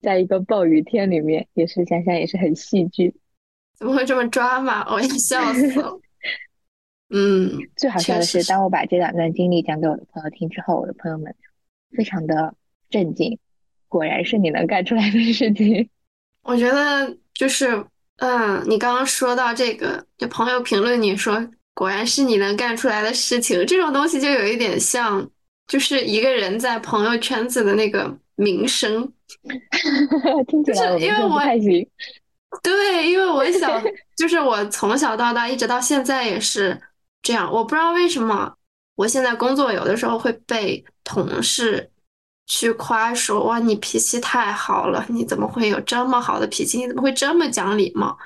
[0.01, 3.13] 在一个暴雨天里面，也是想想也是很戏剧。
[3.77, 4.85] 怎么会这么抓马？
[4.91, 5.99] 我要笑死了。
[7.09, 11.35] 嗯，最好笑的是，当我把这两段经历讲给我的朋友听之后，我的朋友们
[11.91, 12.55] 非常的
[12.89, 13.38] 震惊。
[13.88, 15.89] 果然是你能干出来的事情。
[16.43, 17.85] 我觉得就是，
[18.17, 25.29] 嗯，你刚刚说到这个，就朋友评论你说，果然是你能干出来的事情，这种东西就有一点像。
[25.68, 29.11] 就是一个人在朋友圈子的那个名声，
[30.47, 31.86] 听起来因为我太行。
[32.63, 33.84] 对，因为我想，
[34.15, 36.82] 就是我从小到大一直到现在也是
[37.22, 37.51] 这样。
[37.51, 38.55] 我不知道为什么，
[38.95, 41.91] 我现在工作有的时候会被同事
[42.45, 46.78] 去夸说：“哇，你脾气太好了，你怎么会有这么好的脾气？
[46.78, 48.18] 你怎么会这么讲礼貌？”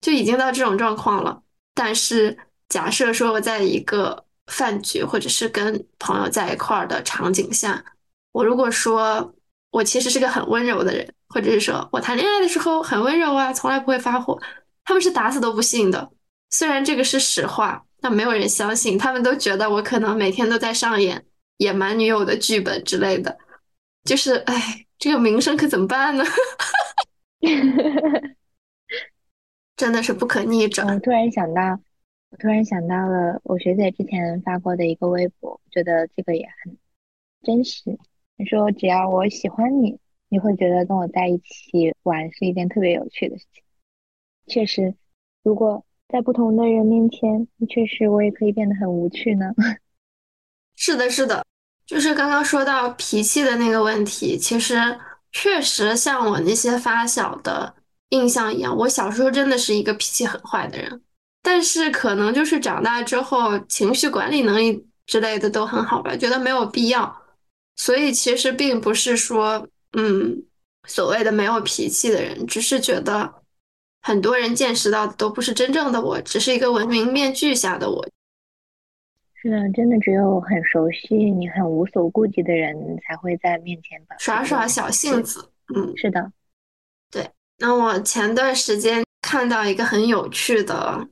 [0.00, 1.42] 就已经到这种状况了。
[1.74, 2.38] 但是
[2.70, 4.23] 假设说我在一个。
[4.46, 7.84] 饭局或者是跟朋友在一块儿的场景下，
[8.32, 9.34] 我如果说
[9.70, 14.38] 我其实是个很温柔的人，或者是说我谈恋爱的时候很温柔啊，从来不会发火，
[14.84, 16.10] 他们是打死都不信的。
[16.50, 21.24] 虽然这个是实话，但没有人相信，他们都觉得我可能每天都在上演
[21.56, 23.36] 野蛮女友的剧本之类的。
[24.04, 26.24] 就是，哎，这个名声可怎么办呢？
[29.76, 30.86] 真的是不可逆转。
[30.86, 31.80] 我突然想到。
[32.34, 36.76] 我突然想到了我学姐之前发过的一个微博，觉得这个也很
[37.44, 37.96] 真实。
[38.36, 43.62] 她说：“只要我喜欢你，你会觉得跟我在一起玩是一件特别有趣的事情。”
[44.50, 44.96] 确实，
[45.44, 49.52] 如果在不同的人面前，确实我也可以变得很无趣呢。
[50.74, 51.46] 是的，是的，
[51.86, 54.74] 就是刚刚说到脾气的那个问题，其实
[55.30, 57.76] 确实像我那些发小的
[58.08, 61.00] 印象一样，我小时候真的是一个脾气很坏的人，
[61.46, 67.22] 但是可能就是长大之后情绪管理能力之类的都很好吧，觉得没有必要，
[67.76, 70.42] 所以其实并不是说，嗯，
[70.88, 73.42] 所谓的没有脾气的人，只是觉得
[74.00, 78.08] 很多人见识到的都不是真正的我，只是一个文明面具下的我。
[79.34, 82.74] 是的，真的只有很熟悉你、很无所顾忌的人
[83.06, 85.50] 才会在面前耍耍小性子。
[85.74, 86.32] 嗯，是的，
[87.10, 87.30] 对。
[87.58, 91.06] 那我前段时间看到一个很有趣的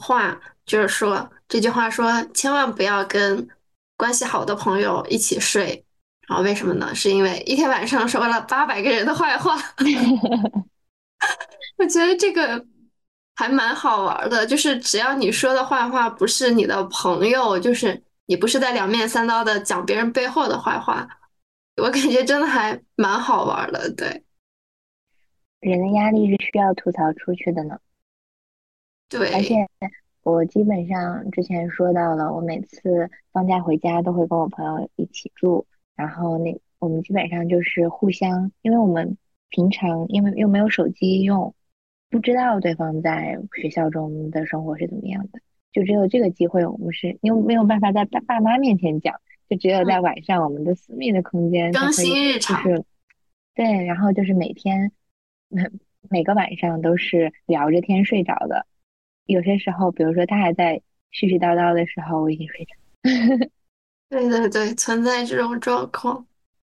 [0.00, 3.46] 话，就是说这句话说千万不要跟
[3.96, 5.84] 关系好的朋友一起睡。
[6.26, 6.92] 然后为什么呢？
[6.94, 9.56] 是因为一天晚上说了八百个人的坏话。
[11.78, 12.66] 我觉得这个。
[13.36, 21.08] 还蛮好玩的，就是只要你说的坏话不是你的朋友，就是你不是在两面三刀的讲别人背后的坏话，
[21.78, 23.90] 我感觉真的还蛮好玩的。
[23.94, 24.22] 对，
[25.60, 27.78] 人的压力是需要吐槽出去的呢。
[29.10, 29.68] 对，而且
[30.22, 39.18] 我基本上之前说到了，我每次放假回家都会跟我朋友一起住，然后那我们基本上就是互相，因为我们
[39.50, 41.52] 平常因为又没有手机用。
[42.08, 45.38] 不知道对方在学校中的生活是怎么样的，
[45.70, 49.14] 就只有这个机会，我们是因为没有办法在爸爸妈面前讲，
[49.48, 52.64] 就只有在晚上我们的私密的空间更新日常。
[53.54, 54.90] 对，然后就是每天
[55.48, 55.62] 每
[56.10, 58.66] 每个晚上都是聊着天睡着的，
[59.30, 63.50] 有些时候，比如说他还在絮絮叨叨的时候，我已经睡着。
[64.08, 66.26] 对对对，存在这种状况。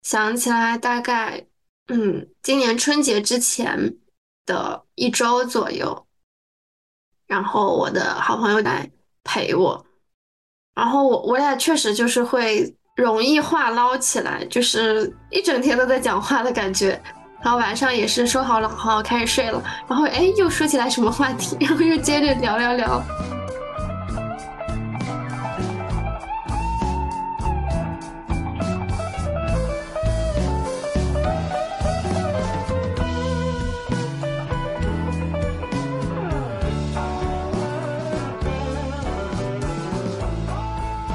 [0.03, 1.45] 想起来，大概
[1.89, 3.97] 嗯，今年春节之前。
[4.47, 6.07] 的一周左右，
[7.27, 8.89] 然后我的好朋友来
[9.25, 9.85] 陪我，
[10.73, 17.03] 然后我我俩确实就是会容易话唠起来，就是一整天都在讲话的感觉，
[17.47, 23.01] 然后晚上也是说好了，好开始睡了，然后哎又说起来什么话题， 然后又接着聊聊聊。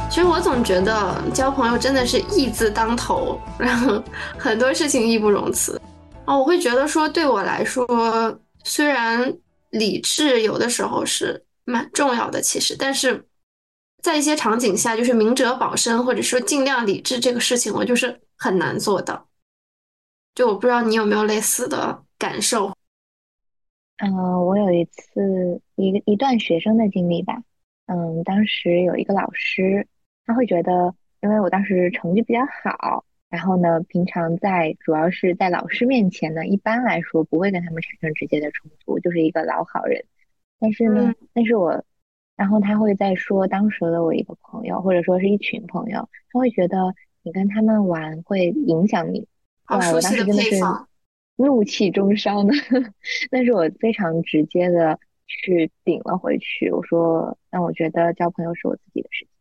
[0.09, 4.01] 其实我总觉得交朋友真的是义字当头，然后
[4.37, 5.77] 很多事情义不容辞。
[6.31, 6.37] 啊。
[6.37, 7.85] 我会觉得说，对我来说，
[8.63, 9.37] 虽然
[9.69, 13.27] 理智有的时候是蛮重要的，其实，但是
[14.01, 19.27] 在一些场景下，就是明哲保身或者说尽量理智这个事情，我就是很难做到。
[20.33, 22.73] 就我不知道你有没有类似的感受。
[23.97, 24.11] 嗯，
[24.45, 27.41] 我有一次一个一段学生的经历吧。
[27.87, 29.87] 嗯，当时有一个老师。
[30.23, 40.03] 他会觉得，因为我当时成绩比较好，然后呢，平常在主要是在老师面前呢，一般来说不会跟他们产生直接的冲突，就是一个老好人。
[40.59, 41.83] 但是呢，但是我，
[42.35, 49.25] 然后他会在说当时的我一个朋友，或者说是一群朋友，他会觉得你跟他们玩会影响你。
[49.69, 50.59] 哇，我当时真的是
[51.37, 52.51] 怒气中烧呢，
[53.31, 59.31] 但是我非常直接的去顶了回去，我说，那我觉得交朋友是我自己的事情。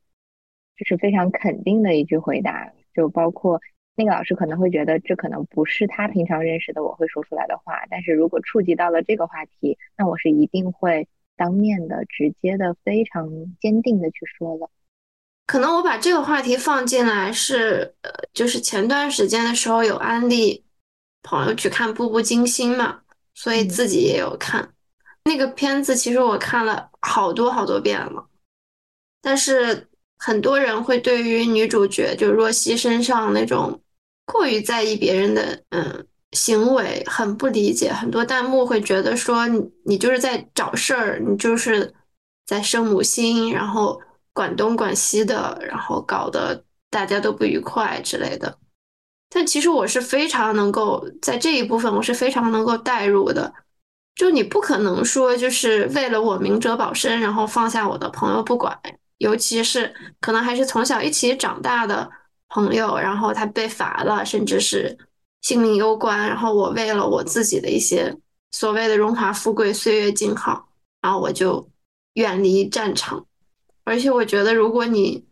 [0.77, 3.61] 就是非常肯定的一句回答，就包括
[4.01, 13.29] 那个老师可能会觉得这可能不是他平常认识的我会说出来的话，但是如果触及到了这个话题，那我是一定会当面的、直接的、非常
[13.61, 14.71] 坚定的去说的。
[15.45, 20.65] 可能我把这个话题放进来是，呃，就是前段时间的时候有安利
[21.23, 23.03] 朋友去看《步步惊心》嘛，
[23.35, 24.67] 所以自己也有看
[25.25, 25.95] 那个片子。
[25.95, 28.27] 其实我看了好多好多遍了，
[29.21, 29.87] 但是。
[30.23, 33.81] 很多人会对于女主角就若曦身上那种
[34.31, 41.93] 过于在意别人的嗯行为很不理解，很多弹幕会觉得说你你就是在找事儿，你就是
[42.47, 44.01] 在生母心，然后
[44.33, 48.59] 管东管西的，然后搞得大家都不愉快之类的。
[49.29, 53.53] 但其实我是非常能够在这一部分，我是非常能够代入的。
[54.15, 58.79] 就你不可能说就是为了我明哲保身，然后放下我的朋友不管。
[59.19, 62.11] 尤其是可能还是从小一起长大的
[62.51, 64.99] 朋友，然后他被罚了，甚至是
[65.41, 68.15] 性命攸关，然后我为了我自己的一些
[68.51, 70.69] 所谓的荣华富贵、岁月静好，
[71.01, 71.67] 然后我就
[72.15, 73.27] 远离战场。
[73.85, 75.25] 而且我觉得，如果你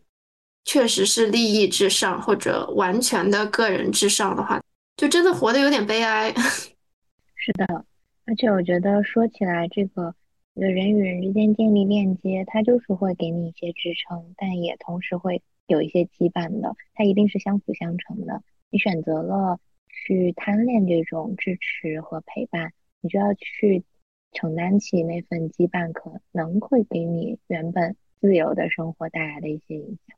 [0.64, 4.60] 确实是利益至上或者完全的个人至上的话，
[4.96, 6.32] 就真的活得有点悲哀。
[7.36, 7.84] 是的，
[8.24, 10.14] 而且我觉得说起来这个。
[10.54, 18.42] 人与人之间建立链接，它就是会给你一些支撑，但也同时会有一些羁绊的，它一定是相辅相成的。
[18.70, 23.84] 你选择了去贪恋这种支持和陪伴，你就要去
[24.32, 30.16] 承担起那份羁绊可能会给你原本自由的生活带来的一些影响。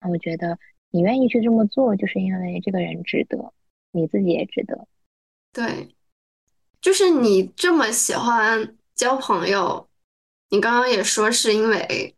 [0.00, 0.58] 那我觉得
[0.90, 3.54] 你愿意去这么做，就是因为这个人值得，
[3.90, 4.86] 你自己也值得。
[5.50, 5.94] 对，
[6.82, 9.88] 就是你这么喜欢交朋友，
[10.50, 12.14] 你刚刚也说是因为。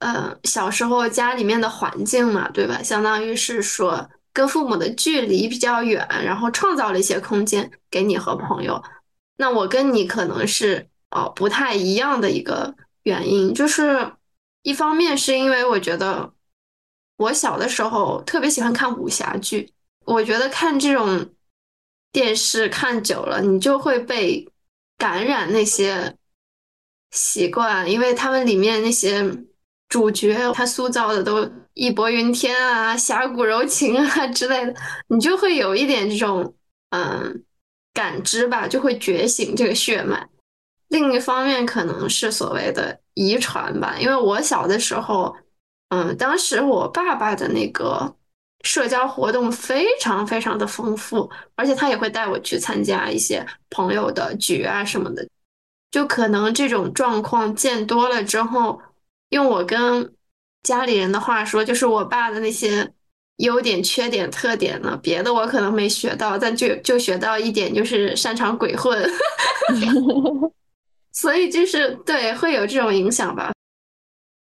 [0.00, 2.80] 呃，小时候家里面的环境嘛，对吧？
[2.80, 8.80] 相当于是说跟父母的距离比较远，然后创造了一些空间给你和朋友。
[9.38, 14.12] 那我跟你可能是哦不太一样的一个原因，就是
[14.62, 16.32] 一方面是因为我觉得
[17.16, 19.72] 我小的时候特别喜欢看武侠剧，
[20.04, 21.28] 我觉得看这种
[22.12, 24.48] 电视看久了，你就会被
[24.96, 26.14] 感染那些
[27.10, 29.44] 习惯，因为他们里面那些。
[29.88, 34.74] 主角他塑造的都义薄云天啊，侠骨柔情啊 之类的，
[35.08, 36.54] 你就会有一点这种
[36.90, 37.42] 嗯
[37.94, 40.28] 感知吧，就会觉醒这个血脉。
[40.88, 45.34] 另一方面可能是所谓的遗传吧，因为我小的时候，
[45.88, 48.14] 嗯，当时我爸爸的那个
[48.62, 55.26] 社交活动非常非常的丰富，而且他也会带我去参加一些朋友的局啊什么的，
[55.90, 58.82] 就可能这种状况见多了之后。
[59.30, 60.14] 用我跟
[60.62, 62.92] 家里人的话说，就是我爸的那些
[63.36, 68.98] 优点、缺点、特点呢，别的我可能没学到，但就就学到一点，就是擅长鬼混，
[71.12, 73.52] 所以就是对会有这种影响吧。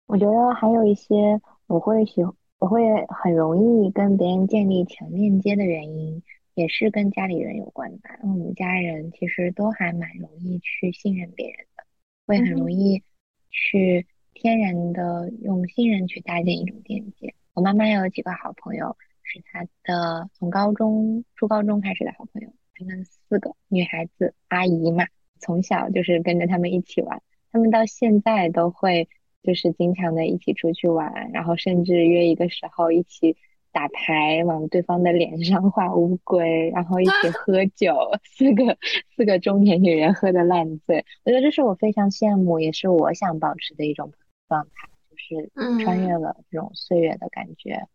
[0.07, 2.23] 我觉得还有一些我会喜，
[2.59, 6.23] 我会很容易跟别人建立强链接的原因，
[6.55, 8.09] 也是跟家里人有关吧。
[8.23, 11.83] 我们家人其实都还蛮容易去信任别人的，
[12.25, 13.03] 会很容易
[13.51, 14.07] 去。
[14.39, 17.33] 天然的用信任去搭建一种连接。
[17.55, 22.49] 我妈妈有几个好朋友，是她的从高中、初高中开始的好朋友。
[22.75, 25.05] 她们四个女孩子阿姨嘛，
[25.39, 27.19] 从小就是跟着他们一起玩。
[27.51, 29.09] 他们到现在都会
[29.41, 33.35] 就是经常的一起出去玩，然后甚至约一个时候一起
[33.71, 37.95] 打牌，往对方的脸上画乌龟，然后一起喝酒。
[38.23, 38.77] 四个
[39.15, 44.13] 四个中年女人喝的烂醉，我觉得这是我非常羡慕，也是我想保持的一种。
[44.47, 47.87] 状态就是穿越了这种岁月的感觉，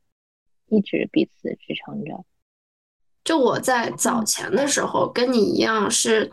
[0.68, 2.24] 一直彼此支撑着。
[3.24, 6.32] 就我在早前的时候跟你一样，是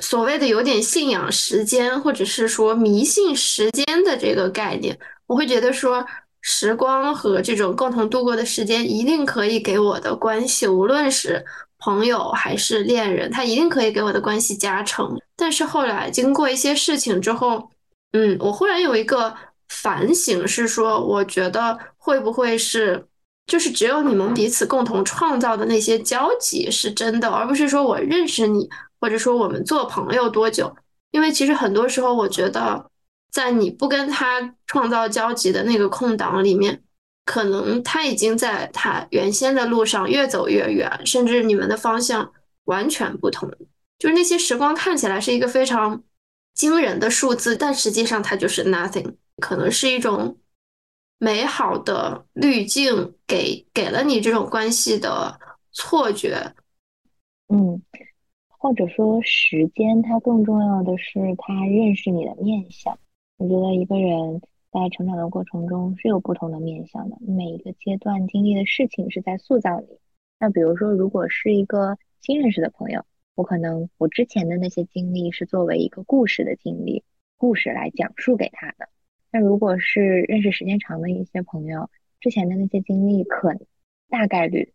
[0.00, 4.98] 所谓的有点信仰时间，或者是说迷信时间的这个概念。
[5.26, 6.04] 我会觉得说，
[6.40, 11.44] 时光和这种共同度过的时间，一定可以给我的关系，无论是
[11.78, 15.16] 朋友还是恋人，他一定可以给我的关系加成。
[15.36, 17.70] 但是后来经过一些事情之后，
[18.12, 19.34] 嗯，我忽然有一个。
[19.68, 23.06] 反省是说，我觉得会不会是，
[23.46, 28.68] 就是只有你们彼此共同创造的那些交集是真的，而不是说我认识你，
[29.00, 30.76] 或者说我们做朋友多久？
[31.10, 32.90] 因为其实很多时候，我觉得
[33.30, 36.82] 在你不跟他创造交集的那个空档里面，
[37.24, 42.32] 可能他已经在他原先的路上越走越远，甚至你们的方向
[42.64, 43.50] 完全不同。
[43.98, 46.02] 就是那些时光看起来是一个非常
[46.54, 49.14] 惊人的数字，但实际上它就是 nothing。
[49.38, 50.38] 可能是一种
[51.18, 55.38] 美好的滤镜，给给了你这种关系的
[55.72, 56.54] 错觉。
[57.48, 57.80] 嗯，
[58.48, 62.98] 或者说时间，它更重要的是他认识你的面相。
[63.36, 64.40] 我觉得一个人
[64.72, 69.98] 在成长的过程中是有不同的面相的，每一个阶段经历的事情是在塑造你。
[70.38, 77.04] 那比如说，如果是一个新认识的朋友，我可能我之前的那些经历是作为一个故事的经历，
[77.36, 78.88] 故事来讲述给他的。
[79.30, 83.54] 那如果是认识时间长的一些朋友，之前的那些经历，可
[84.08, 84.72] 大概率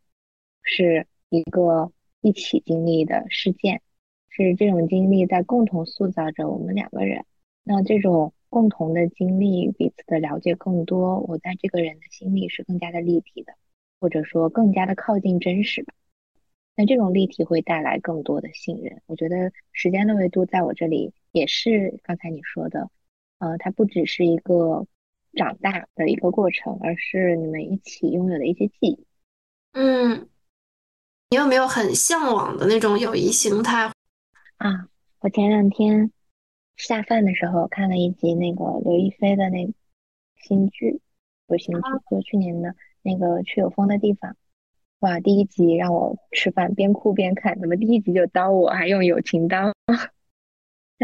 [0.61, 1.91] 是一个
[2.21, 3.81] 一起经历的事件，
[4.29, 7.25] 是这种经历在共同塑造着我们两个人。
[7.63, 13.53] 那这种共同的经历，彼此的了解更多，我在这个人的心里是更加的立体的，
[13.99, 15.93] 或者说更加的靠近真实吧。
[16.75, 19.01] 那这种立体会带来更多的信任。
[19.05, 22.89] 我觉得时间的维度在我这里也是刚才你说的。
[23.41, 24.85] 呃，它不只是一个
[25.33, 29.05] 长大的一个过程，而是你们一起拥有的一些记忆。
[29.73, 30.29] 嗯，
[31.31, 33.91] 你有没有很向往的那种友谊形态
[34.57, 34.87] 啊？
[35.21, 36.11] 我前两天
[36.77, 39.73] 下饭的时候看了一集那个刘亦菲的那
[40.43, 41.01] 新剧，
[41.47, 41.81] 不是新剧，
[42.11, 44.31] 就去年的那个《去有风的地方》。
[44.99, 49.73] 哇，第一集让我吃饭边哭边看，怎么第一集就刀我，还用友情刀？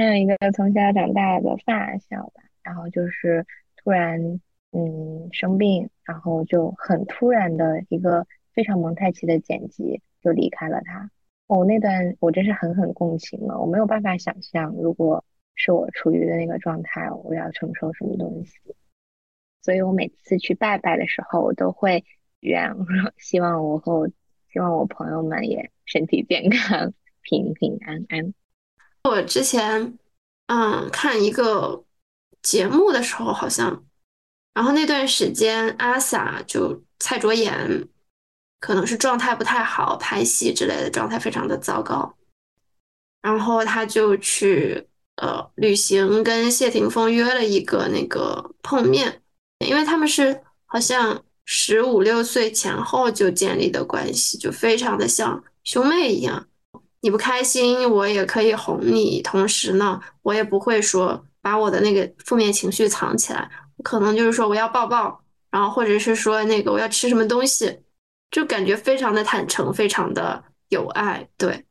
[0.03, 3.45] 还有一个从小长大的发小吧，然后就是
[3.77, 4.39] 突然
[4.71, 11.09] 嗯生病，然后就很突然的一个非常蒙太奇的剪辑就离开了他。
[11.47, 15.25] 哦，那段我真是狠狠共情了，我没有办法想象，如果
[15.55, 18.53] 是我处于的那个状态，我要承受什么东西。
[19.63, 22.05] 所以我每次去拜拜的时候，我都会
[22.41, 22.71] 愿
[23.17, 24.07] 希望我和我
[24.53, 26.93] 希望我朋友们也身体健康、
[27.23, 28.35] 平平安安。
[29.07, 29.97] 我之前
[30.47, 31.83] 嗯看一个
[32.41, 33.83] 节目的时候，好像，
[34.53, 37.87] 然后那段时间阿 sa 就蔡卓妍。
[38.59, 42.11] 可能是状态不太好，拍戏之类的状态非常的糟糕，
[43.21, 44.83] 然后他就去
[45.17, 49.21] 呃旅行，跟谢霆锋约了一个那个碰面，
[49.63, 56.47] 因为他们是好像十五六岁前后就建立的关系，就非常的像兄妹一样。
[57.07, 63.49] 你不开心，我也可以哄你，同时呢，我也不会说把我的那个负面情绪藏起来，
[63.81, 67.79] 可能就是说我要抱抱，然后或者是说那个我要吃什么东西。
[68.29, 71.63] 就感觉非常的坦诚，非常的有爱，对，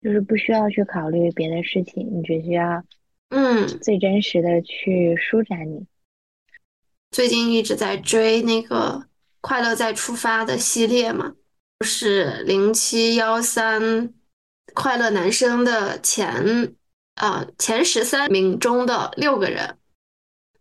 [0.00, 2.84] 就是不需要去考虑别的事情，你只需要，
[3.30, 5.84] 嗯，最真实的去舒展你。
[7.10, 9.02] 最近一直在追那个
[9.40, 11.34] 《快乐再出发》的系列嘛，
[11.84, 14.14] 是零七幺三
[14.72, 16.74] 快乐男生的前
[17.16, 19.76] 呃前十三名中的六个人，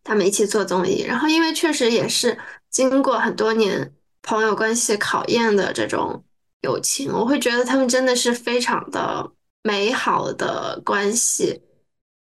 [0.04, 2.38] 他们一起做综艺，然后因为确实也是
[2.70, 3.93] 经过很多年。
[4.26, 6.24] 朋友关系考验的这种
[6.62, 9.30] 友情，我会觉得他们真的是非常的
[9.64, 11.62] 美好的关系。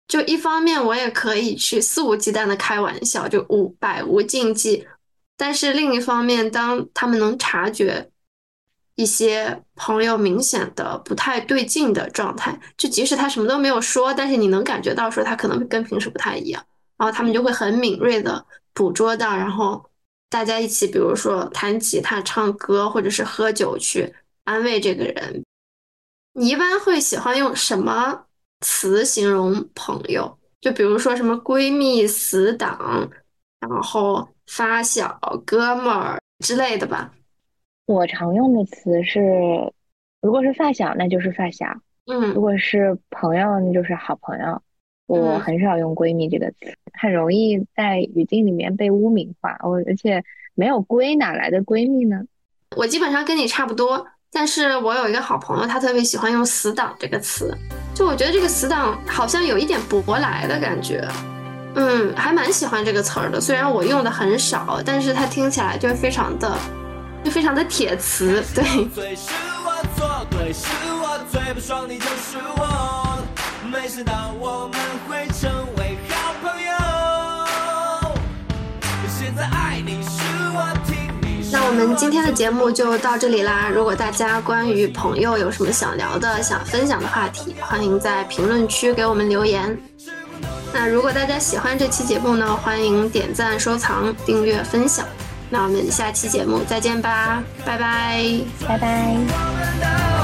[0.07, 4.85] 就一方面，我也可以去肆无忌惮的开玩笑，就无百无禁忌；
[5.35, 8.11] 但是另一方面，当他们能察觉
[8.99, 16.61] 一些朋友明显的不太对劲的状态，就即使他什么都没有说，但是你能感觉到说他可能跟平时不太一样，
[16.97, 19.85] 然后他们就会很敏锐的捕捉到，然后。
[20.31, 25.43] 大家一起，比如说弹吉他、唱歌，或者是喝酒去安慰这个人。
[26.33, 28.25] 你一般会喜欢用什么
[28.61, 30.37] 词形容朋友？
[30.61, 33.09] 就比如说什么闺蜜、死党，
[33.59, 37.11] 然后发小、哥们儿之类的吧。
[37.89, 39.19] 我常用的词是，
[40.21, 41.65] 如果是发小，那就是发小；
[42.05, 44.61] 嗯，如果是朋友，那就是好朋友。
[45.07, 46.57] 我很少用闺蜜这个词，
[46.93, 49.57] 很容易在语境里面被污名化。
[49.63, 50.23] 我而且
[50.53, 52.21] 没有闺，哪来的闺蜜呢？
[52.75, 57.51] 我基本上跟你差不多，但是我有一个好朋友，他特别喜欢用死党这个词。
[57.95, 61.03] 就我觉得这个死党好像有一点舶来的感觉，
[61.73, 63.41] 嗯，还蛮喜欢这个词儿的。
[63.41, 66.55] 虽然我用的很少，但是它听起来就非常的，
[67.23, 68.63] 就非常的铁磁，对。
[73.71, 76.71] 没想到我们会成为好朋友。
[79.07, 80.19] 现在爱你是
[80.55, 83.69] 我听你那我们今天的节目就到这里啦。
[83.69, 89.77] 如果大家关于朋友有什么想聊的、想分享的话题，欢迎在评论区给我们留言。
[90.73, 95.05] 那如果大家喜欢这期节目呢，欢迎点赞、收藏、订阅、分享。
[95.49, 98.23] 那我们下期节目再见吧，拜拜，
[98.67, 100.18] 拜拜。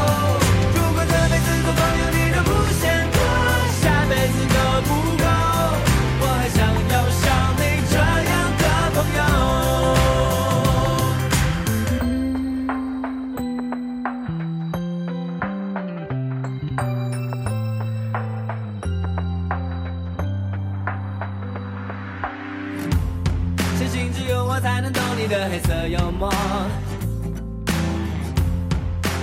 [25.28, 26.32] 的黑色幽默，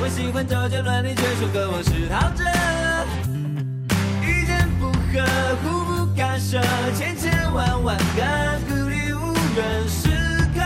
[0.00, 2.42] 我喜欢周杰伦，你却说歌我是陶喆。
[4.26, 5.22] 意见不合，
[5.62, 6.60] 互不干涉，
[6.96, 8.22] 千千万万个
[8.68, 10.08] 孤立无援时
[10.54, 10.60] 刻，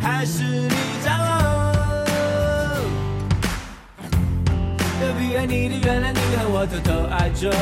[0.00, 0.74] 还是你
[1.04, 1.26] 掌握。
[4.98, 7.52] 隔壁爱你的原来你和我偷偷爱着，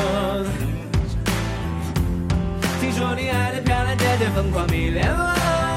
[2.81, 5.72] 听说你爱的漂亮姐姐疯狂迷恋我。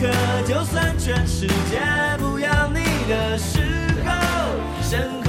[0.00, 0.06] 可
[0.48, 1.78] 就算全世界
[2.18, 3.60] 不要你的时
[4.06, 5.19] 候，